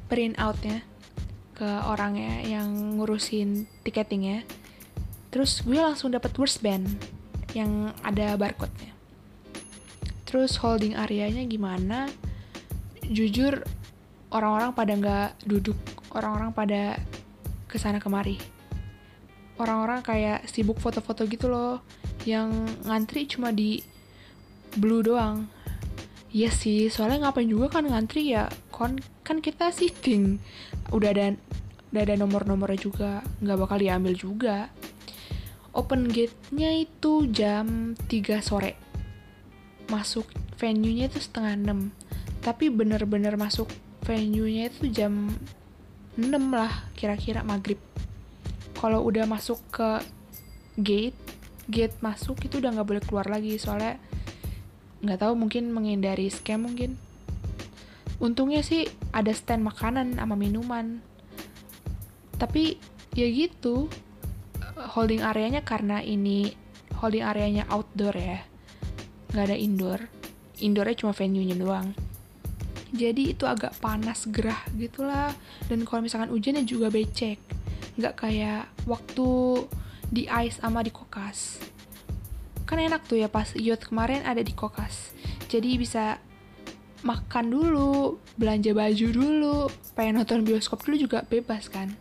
[0.10, 0.84] print outnya
[1.54, 4.42] ke orangnya yang ngurusin tiketingnya
[5.30, 6.86] terus gue langsung dapat band
[7.54, 8.93] yang ada barcode-nya
[10.34, 12.10] terus holding areanya gimana?
[13.06, 13.62] Jujur
[14.34, 15.78] orang-orang pada nggak duduk
[16.10, 16.98] orang-orang pada
[17.70, 18.42] ke sana kemari.
[19.62, 21.86] Orang-orang kayak sibuk foto-foto gitu loh
[22.26, 22.50] yang
[22.82, 23.86] ngantri cuma di
[24.74, 25.46] blue doang.
[26.34, 30.42] Iya sih, soalnya ngapain juga kan ngantri ya, kon kan kita sitting,
[30.90, 31.38] udah ada
[31.94, 34.74] udah ada nomor-nomornya juga, nggak bakal diambil juga.
[35.78, 38.93] Open gate-nya itu jam 3 sore,
[39.92, 40.28] masuk
[40.60, 43.72] venue-nya itu setengah 6 tapi bener-bener masuk
[44.04, 45.32] venue-nya itu jam
[46.20, 47.80] 6 lah kira-kira maghrib.
[48.76, 50.04] Kalau udah masuk ke
[50.76, 51.18] gate
[51.72, 53.56] gate masuk itu udah nggak boleh keluar lagi.
[53.56, 53.96] Soalnya
[55.00, 57.00] nggak tahu mungkin menghindari scam mungkin.
[58.20, 61.00] Untungnya sih ada stand makanan sama minuman.
[62.36, 62.76] Tapi
[63.16, 63.88] ya gitu
[64.76, 66.52] holding areanya karena ini
[67.00, 68.44] holding areanya outdoor ya
[69.34, 70.00] nggak ada indoor.
[70.62, 71.98] Indoornya cuma venue-nya doang.
[72.94, 75.34] Jadi itu agak panas gerah gitulah.
[75.66, 77.42] Dan kalau misalkan hujannya juga becek.
[77.98, 79.30] Nggak kayak waktu
[80.14, 81.58] di ice sama di kokas.
[82.70, 85.12] Kan enak tuh ya pas youth kemarin ada di kokas.
[85.50, 86.22] Jadi bisa
[87.04, 89.68] makan dulu belanja baju dulu
[89.98, 91.98] pengen nonton bioskop dulu juga bebas kan.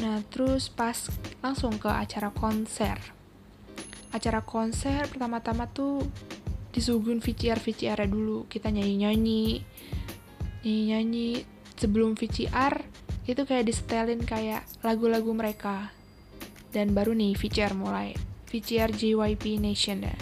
[0.00, 1.12] Nah terus pas
[1.44, 3.21] langsung ke acara konser
[4.12, 6.04] acara konser pertama-tama tuh
[6.72, 8.44] disuguhin VCR VCR dulu.
[8.46, 9.42] Kita nyanyi nyanyi
[10.62, 11.28] nyanyi nyanyi
[11.76, 12.84] sebelum VCR
[13.26, 15.90] itu kayak disetelin kayak lagu-lagu mereka.
[16.72, 18.16] Dan baru nih VCR mulai.
[18.48, 20.16] VCR JYP Nation ya.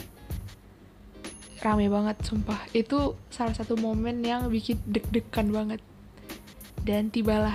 [1.61, 2.67] Rame banget sumpah.
[2.73, 5.81] Itu salah satu momen yang bikin deg-degan banget.
[6.81, 7.55] Dan tibalah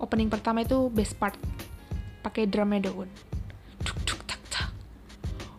[0.00, 1.36] opening pertama itu best part.
[2.20, 3.29] Pakai drumnya daun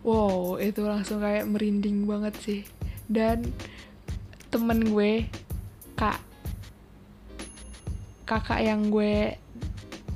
[0.02, 2.60] wow itu langsung kayak merinding banget sih.
[3.06, 3.48] Dan
[4.52, 5.26] temen gue
[5.98, 6.20] kak
[8.28, 9.34] kakak yang gue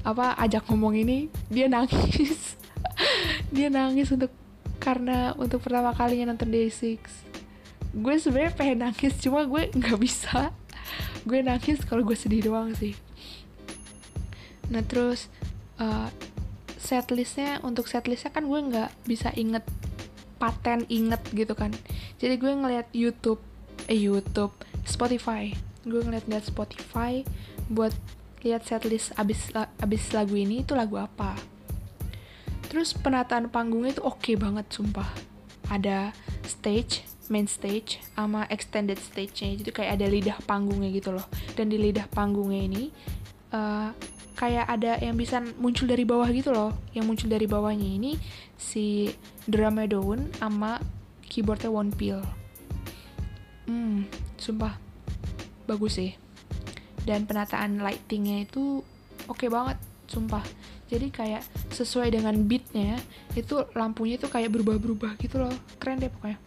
[0.07, 2.55] apa ajak ngomong ini dia nangis.
[3.55, 4.33] Dia nangis untuk
[4.81, 6.99] karena untuk pertama kalinya nonton Day6
[7.97, 10.53] gue sebenarnya pengen nangis cuma gue nggak bisa.
[11.25, 12.93] Gue nangis kalau gue sedih doang sih.
[14.69, 15.33] Nah terus
[15.81, 16.13] uh,
[16.77, 19.65] setlistnya untuk setlistnya kan gue nggak bisa inget
[20.37, 21.73] paten inget gitu kan.
[22.21, 23.41] Jadi gue ngeliat YouTube
[23.89, 24.53] eh YouTube
[24.85, 25.53] Spotify.
[25.87, 27.25] Gue ngeliat-ngeliat Spotify
[27.73, 27.93] buat
[28.45, 31.35] lihat setlist abis abis lagu ini itu lagu apa.
[32.67, 35.09] Terus penataan panggungnya itu oke okay banget sumpah.
[35.73, 36.15] Ada
[36.47, 39.59] stage main stage sama extended stage-nya.
[39.59, 41.27] Jadi kayak ada lidah panggungnya gitu loh.
[41.59, 42.83] Dan di lidah panggungnya ini
[43.51, 43.91] uh,
[44.37, 46.77] kayak ada yang bisa muncul dari bawah gitu loh.
[46.93, 48.21] Yang muncul dari bawahnya ini
[48.61, 49.11] si
[49.49, 50.79] drumnya daun sama
[51.27, 52.21] keyboardnya one pill
[53.67, 54.07] hmm
[54.39, 54.79] sumpah.
[55.67, 56.15] Bagus sih.
[57.03, 58.83] Dan penataan lightingnya itu
[59.27, 60.43] oke okay banget sumpah.
[60.87, 61.43] Jadi kayak
[61.75, 62.95] sesuai dengan beatnya
[63.35, 65.55] itu lampunya itu kayak berubah-berubah gitu loh.
[65.83, 66.39] Keren deh pokoknya.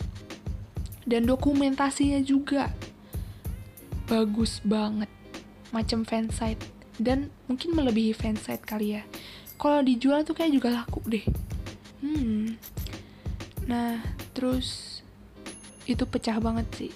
[1.04, 2.72] Dan dokumentasinya juga
[4.08, 5.12] bagus banget.
[5.76, 9.04] Macam fansite dan mungkin melebihi fansite kali ya.
[9.56, 11.26] Kalau dijual tuh kayak juga laku deh.
[12.04, 12.60] Hmm.
[13.66, 14.04] Nah
[14.36, 15.00] terus
[15.88, 16.92] itu pecah banget sih.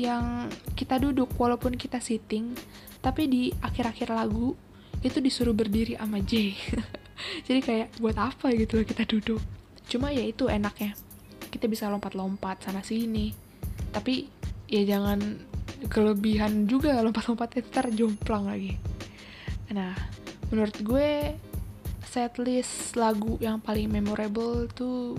[0.00, 2.56] Yang kita duduk walaupun kita sitting
[3.04, 4.56] tapi di akhir-akhir lagu
[5.04, 6.56] itu disuruh berdiri sama J.
[7.46, 9.40] Jadi kayak buat apa gitu loh kita duduk?
[9.84, 10.96] Cuma ya itu enaknya.
[11.52, 13.30] Kita bisa lompat-lompat sana sini.
[13.92, 14.26] Tapi
[14.66, 15.20] ya jangan
[15.92, 18.93] kelebihan juga lompat-lompatnya ntar jomplang lagi
[19.72, 19.96] Nah,
[20.52, 21.38] menurut gue
[22.04, 25.16] setlist lagu yang paling memorable tuh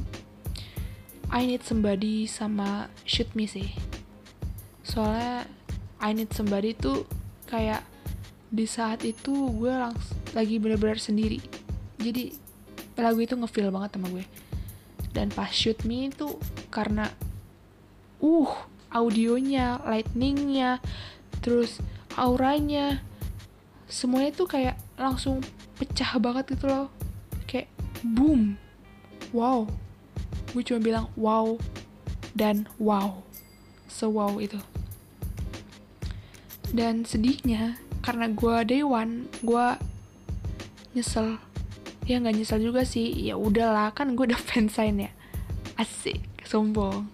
[1.33, 3.73] I Need Somebody sama Shoot Me sih.
[4.85, 5.49] Soalnya
[5.97, 7.09] I Need Somebody tuh
[7.49, 7.81] kayak
[8.55, 11.43] di saat itu gue langsung lagi bener-bener sendiri
[11.99, 12.31] jadi
[12.95, 14.25] lagu itu ngefeel banget sama gue
[15.11, 16.39] dan pas shoot me itu
[16.71, 17.11] karena
[18.23, 18.51] uh
[18.91, 20.79] audionya lightningnya
[21.43, 21.83] terus
[22.15, 23.03] auranya
[23.95, 25.39] semuanya tuh kayak langsung
[25.79, 26.91] pecah banget gitu loh.
[27.47, 27.71] Kayak
[28.03, 28.59] boom
[29.31, 29.63] wow.
[30.51, 31.55] Gue cuma bilang wow
[32.35, 33.23] dan wow.
[33.87, 34.59] So wow itu.
[36.75, 39.67] Dan sedihnya karena gue day one gue
[40.91, 41.39] nyesel.
[42.03, 43.15] Ya nggak nyesel juga sih.
[43.15, 45.11] Ya udahlah kan gue udah fansign ya.
[45.79, 47.07] Asik sombong.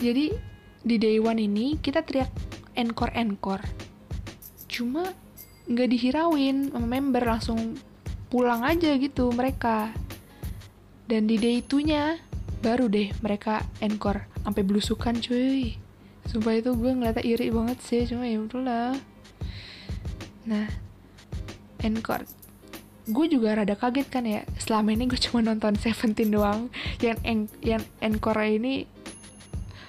[0.00, 0.32] Jadi
[0.80, 2.32] di day one ini kita teriak
[2.76, 3.64] encore encore
[4.68, 5.08] cuma
[5.66, 7.78] nggak dihirauin sama member langsung
[8.30, 9.90] pulang aja gitu mereka.
[11.06, 12.18] Dan di day itunya
[12.62, 14.26] baru deh mereka encore.
[14.42, 15.78] Sampai belusukan cuy.
[16.26, 18.98] Sumpah itu gue ngeliatnya iri banget sih cuma ya udahlah.
[20.46, 20.66] Nah
[21.82, 22.26] encore.
[23.06, 26.70] Gue juga rada kaget kan ya selama ini gue cuma nonton Seventeen doang.
[26.98, 28.90] Yang en yang encore ini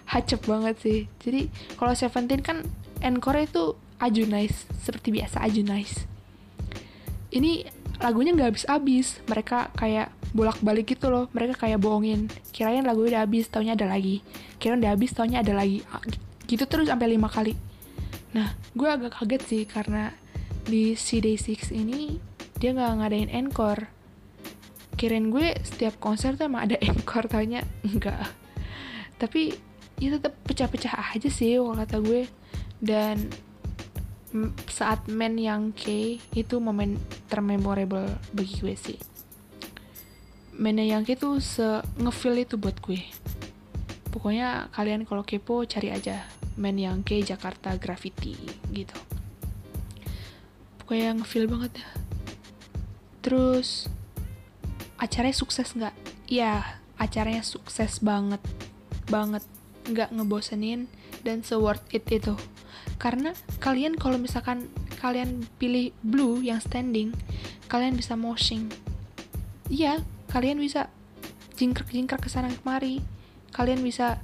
[0.05, 0.99] hacep banget sih.
[1.25, 1.49] Jadi
[1.81, 2.61] kalau Seventeen kan
[3.01, 6.05] encore itu aju nice seperti biasa aju nice
[7.33, 7.67] ini
[7.97, 12.29] lagunya nggak habis-habis mereka kayak bolak-balik gitu loh mereka kayak bohongin.
[12.53, 14.21] Kirain lagu udah habis taunya ada lagi.
[14.61, 15.81] Kirain udah habis taunya ada lagi.
[15.89, 16.01] Ah,
[16.45, 17.57] gitu terus sampai lima kali.
[18.37, 20.13] Nah gue agak kaget sih karena
[20.67, 22.21] di C Day 6 ini
[22.61, 23.89] dia nggak ngadain encore.
[24.97, 28.29] Kirain gue setiap konser tuh emang ada encore taunya enggak
[29.17, 29.57] tapi
[29.97, 32.29] ya tetap pecah-pecah aja sih kalau kata gue.
[32.77, 33.33] Dan
[34.67, 36.99] saat men yang K itu momen
[37.31, 38.99] termemorable bagi gue sih.
[40.57, 42.99] Men yang K itu se ngefeel itu buat gue.
[44.11, 46.27] Pokoknya kalian kalau kepo cari aja
[46.59, 48.35] men yang K Jakarta Graffiti
[48.73, 48.97] gitu.
[50.83, 51.89] Pokoknya ngefeel banget ya.
[53.23, 53.87] Terus
[54.99, 55.95] acaranya sukses nggak?
[56.27, 58.43] Ya acaranya sukses banget.
[59.07, 59.45] Banget.
[59.87, 60.91] Nggak ngebosenin
[61.23, 62.35] dan se worth it itu
[62.97, 64.65] karena kalian kalau misalkan
[64.97, 67.13] kalian pilih blue yang standing
[67.69, 68.69] kalian bisa moshing.
[69.69, 70.01] Iya
[70.33, 70.89] kalian bisa
[71.57, 73.01] jingkrak-jingkrak ke sana kemari.
[73.53, 74.17] Kalian bisa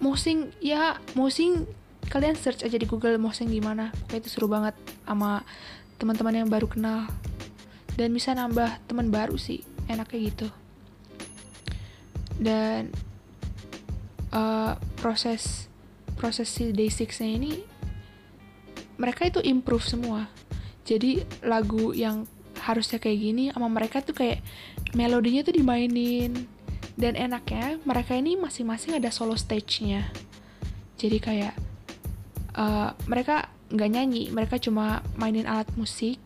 [0.00, 1.68] moshing ya moshing.
[2.06, 3.90] Kalian search aja di Google moshing gimana.
[4.06, 5.42] Pokoknya itu seru banget sama
[5.98, 7.10] teman-teman yang baru kenal.
[7.96, 10.48] Dan bisa nambah teman baru sih enaknya gitu.
[12.36, 12.92] Dan
[14.30, 15.66] uh, proses
[16.16, 17.52] proses si day 6 nya ini
[18.96, 20.26] mereka itu improve semua.
[20.88, 22.24] Jadi lagu yang
[22.56, 24.40] harusnya kayak gini sama mereka tuh kayak
[24.96, 26.32] melodinya tuh dimainin.
[26.96, 30.08] Dan enaknya mereka ini masing-masing ada solo stage-nya.
[30.96, 31.54] Jadi kayak
[32.56, 36.18] uh, mereka nggak nyanyi mereka cuma mainin alat musik.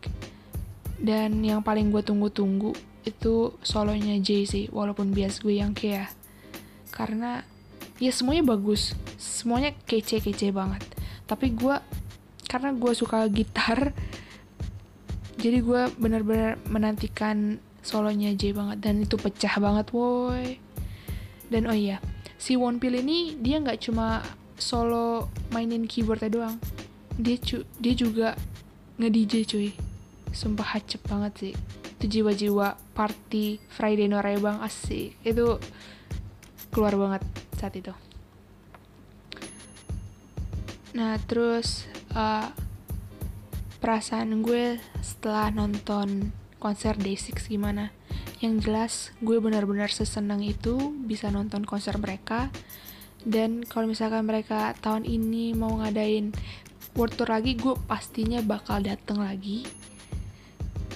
[0.95, 2.71] Dan yang paling gue tunggu-tunggu
[3.03, 6.13] itu solonya Jay sih walaupun bias gue yang kayak
[6.93, 7.41] karena
[8.01, 8.97] ya semuanya bagus.
[9.21, 10.81] Semuanya kece-kece banget.
[11.29, 11.77] Tapi gue
[12.49, 13.95] karena gue suka gitar
[15.37, 18.77] jadi gue benar-benar menantikan solonya J banget.
[18.81, 20.57] Dan itu pecah banget woi.
[21.47, 22.01] Dan oh iya
[22.41, 24.25] si Wonpil ini dia nggak cuma
[24.57, 26.57] solo mainin keyboardnya doang.
[27.21, 28.33] Dia cu dia juga
[28.97, 29.69] nge DJ cuy.
[30.33, 31.53] Sumpah hacep banget sih.
[32.01, 35.13] Itu jiwa-jiwa party Friday Norebang asik.
[35.21, 35.61] Itu
[36.73, 37.21] keluar banget
[37.61, 37.93] saat itu.
[40.97, 41.85] Nah terus
[42.17, 42.49] uh,
[43.77, 47.93] perasaan gue setelah nonton konser Day6 gimana?
[48.41, 52.49] Yang jelas gue benar-benar sesenang itu bisa nonton konser mereka.
[53.21, 56.33] Dan kalau misalkan mereka tahun ini mau ngadain
[56.97, 59.65] world tour lagi gue pastinya bakal dateng lagi.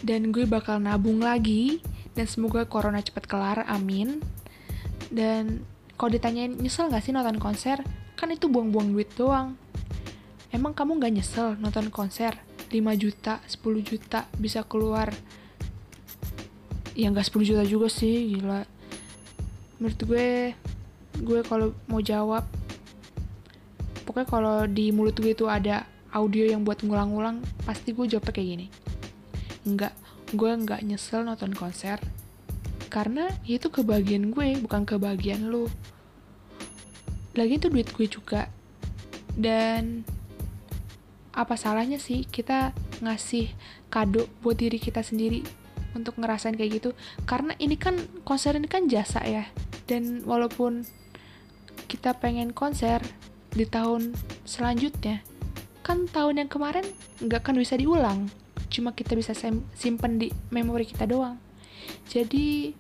[0.02, 1.80] Dan gue bakal nabung lagi.
[2.18, 4.22] Dan semoga corona cepat kelar amin.
[5.14, 7.80] Dan kalau ditanyain nyesel gak sih nonton konser?
[8.20, 9.56] Kan itu buang-buang duit doang.
[10.52, 12.36] Emang kamu gak nyesel nonton konser?
[12.68, 15.12] 5 juta 10 juta bisa keluar.
[16.96, 18.68] Ya gak 10 juta juga sih gila.
[19.80, 20.28] Menurut gue
[21.16, 22.44] gue kalau mau jawab
[24.04, 28.48] pokoknya kalau di mulut gue itu ada audio yang buat ngulang-ngulang pasti gue jawabnya kayak
[28.52, 28.68] gini.
[29.64, 29.96] Enggak
[30.36, 32.04] gue nggak nyesel nonton konser
[32.88, 35.68] karena itu kebagian gue bukan kebagian lu
[37.36, 38.48] lagi itu duit gue juga.
[39.36, 40.08] Dan
[41.36, 42.72] apa salahnya sih kita
[43.04, 43.52] ngasih
[43.92, 45.44] kado buat diri kita sendiri
[45.94, 46.90] untuk ngerasain kayak gitu?
[47.28, 49.46] Karena ini kan konser ini kan jasa ya.
[49.86, 50.88] Dan walaupun
[51.92, 53.04] kita pengen konser
[53.52, 55.22] di tahun selanjutnya
[55.86, 56.88] kan tahun yang kemarin
[57.22, 58.32] nggak akan bisa diulang.
[58.72, 59.36] Cuma kita bisa
[59.78, 61.45] simpen di memori kita doang
[62.10, 62.72] jadi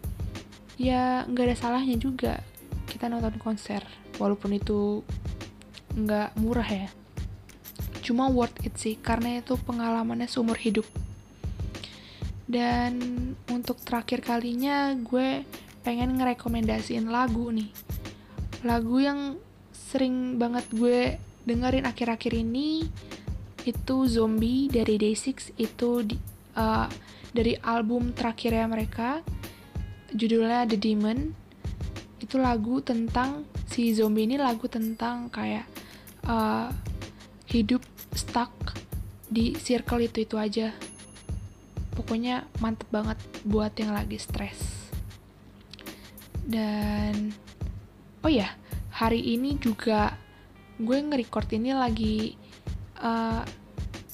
[0.75, 2.43] ya nggak ada salahnya juga
[2.87, 3.83] kita nonton konser
[4.19, 5.03] walaupun itu
[5.95, 6.87] nggak murah ya.
[8.03, 10.85] Cuma worth it sih karena itu pengalamannya seumur hidup.
[12.45, 12.93] Dan
[13.49, 15.41] untuk terakhir kalinya gue
[15.81, 17.71] pengen ngerekomendasiin lagu nih.
[18.61, 19.41] Lagu yang
[19.73, 22.85] sering banget gue dengerin akhir-akhir ini
[23.65, 26.17] itu Zombie dari Day6 itu di,
[26.55, 26.87] uh,
[27.35, 29.21] dari album terakhirnya mereka
[30.15, 31.35] judulnya The Demon.
[32.19, 35.67] Itu lagu tentang si zombie ini lagu tentang kayak
[36.25, 36.71] uh,
[37.51, 37.83] hidup
[38.15, 38.51] stuck
[39.27, 40.71] di circle itu itu aja.
[41.95, 44.89] Pokoknya mantep banget buat yang lagi stres.
[46.45, 47.35] Dan
[48.23, 48.51] oh ya
[48.95, 50.15] hari ini juga
[50.75, 52.35] gue nge-record ini lagi
[52.99, 53.43] uh,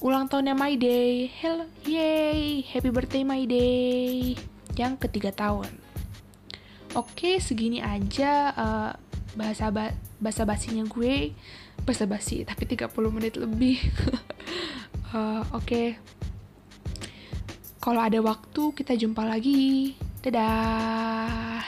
[0.02, 1.30] ulang tahunnya My Day.
[1.30, 2.66] Hello yay.
[2.66, 4.34] Happy birthday My Day.
[4.74, 5.70] Yang ketiga tahun.
[6.98, 8.92] Oke segini aja uh,
[9.38, 11.38] bahasa ba bahasa basinya gue.
[11.86, 13.78] Bahasa basi tapi 30 menit lebih.
[15.14, 15.70] Uh, oke.
[15.70, 15.88] Okay.
[17.78, 19.94] kalau ada waktu kita jumpa lagi.
[20.26, 21.62] Dadah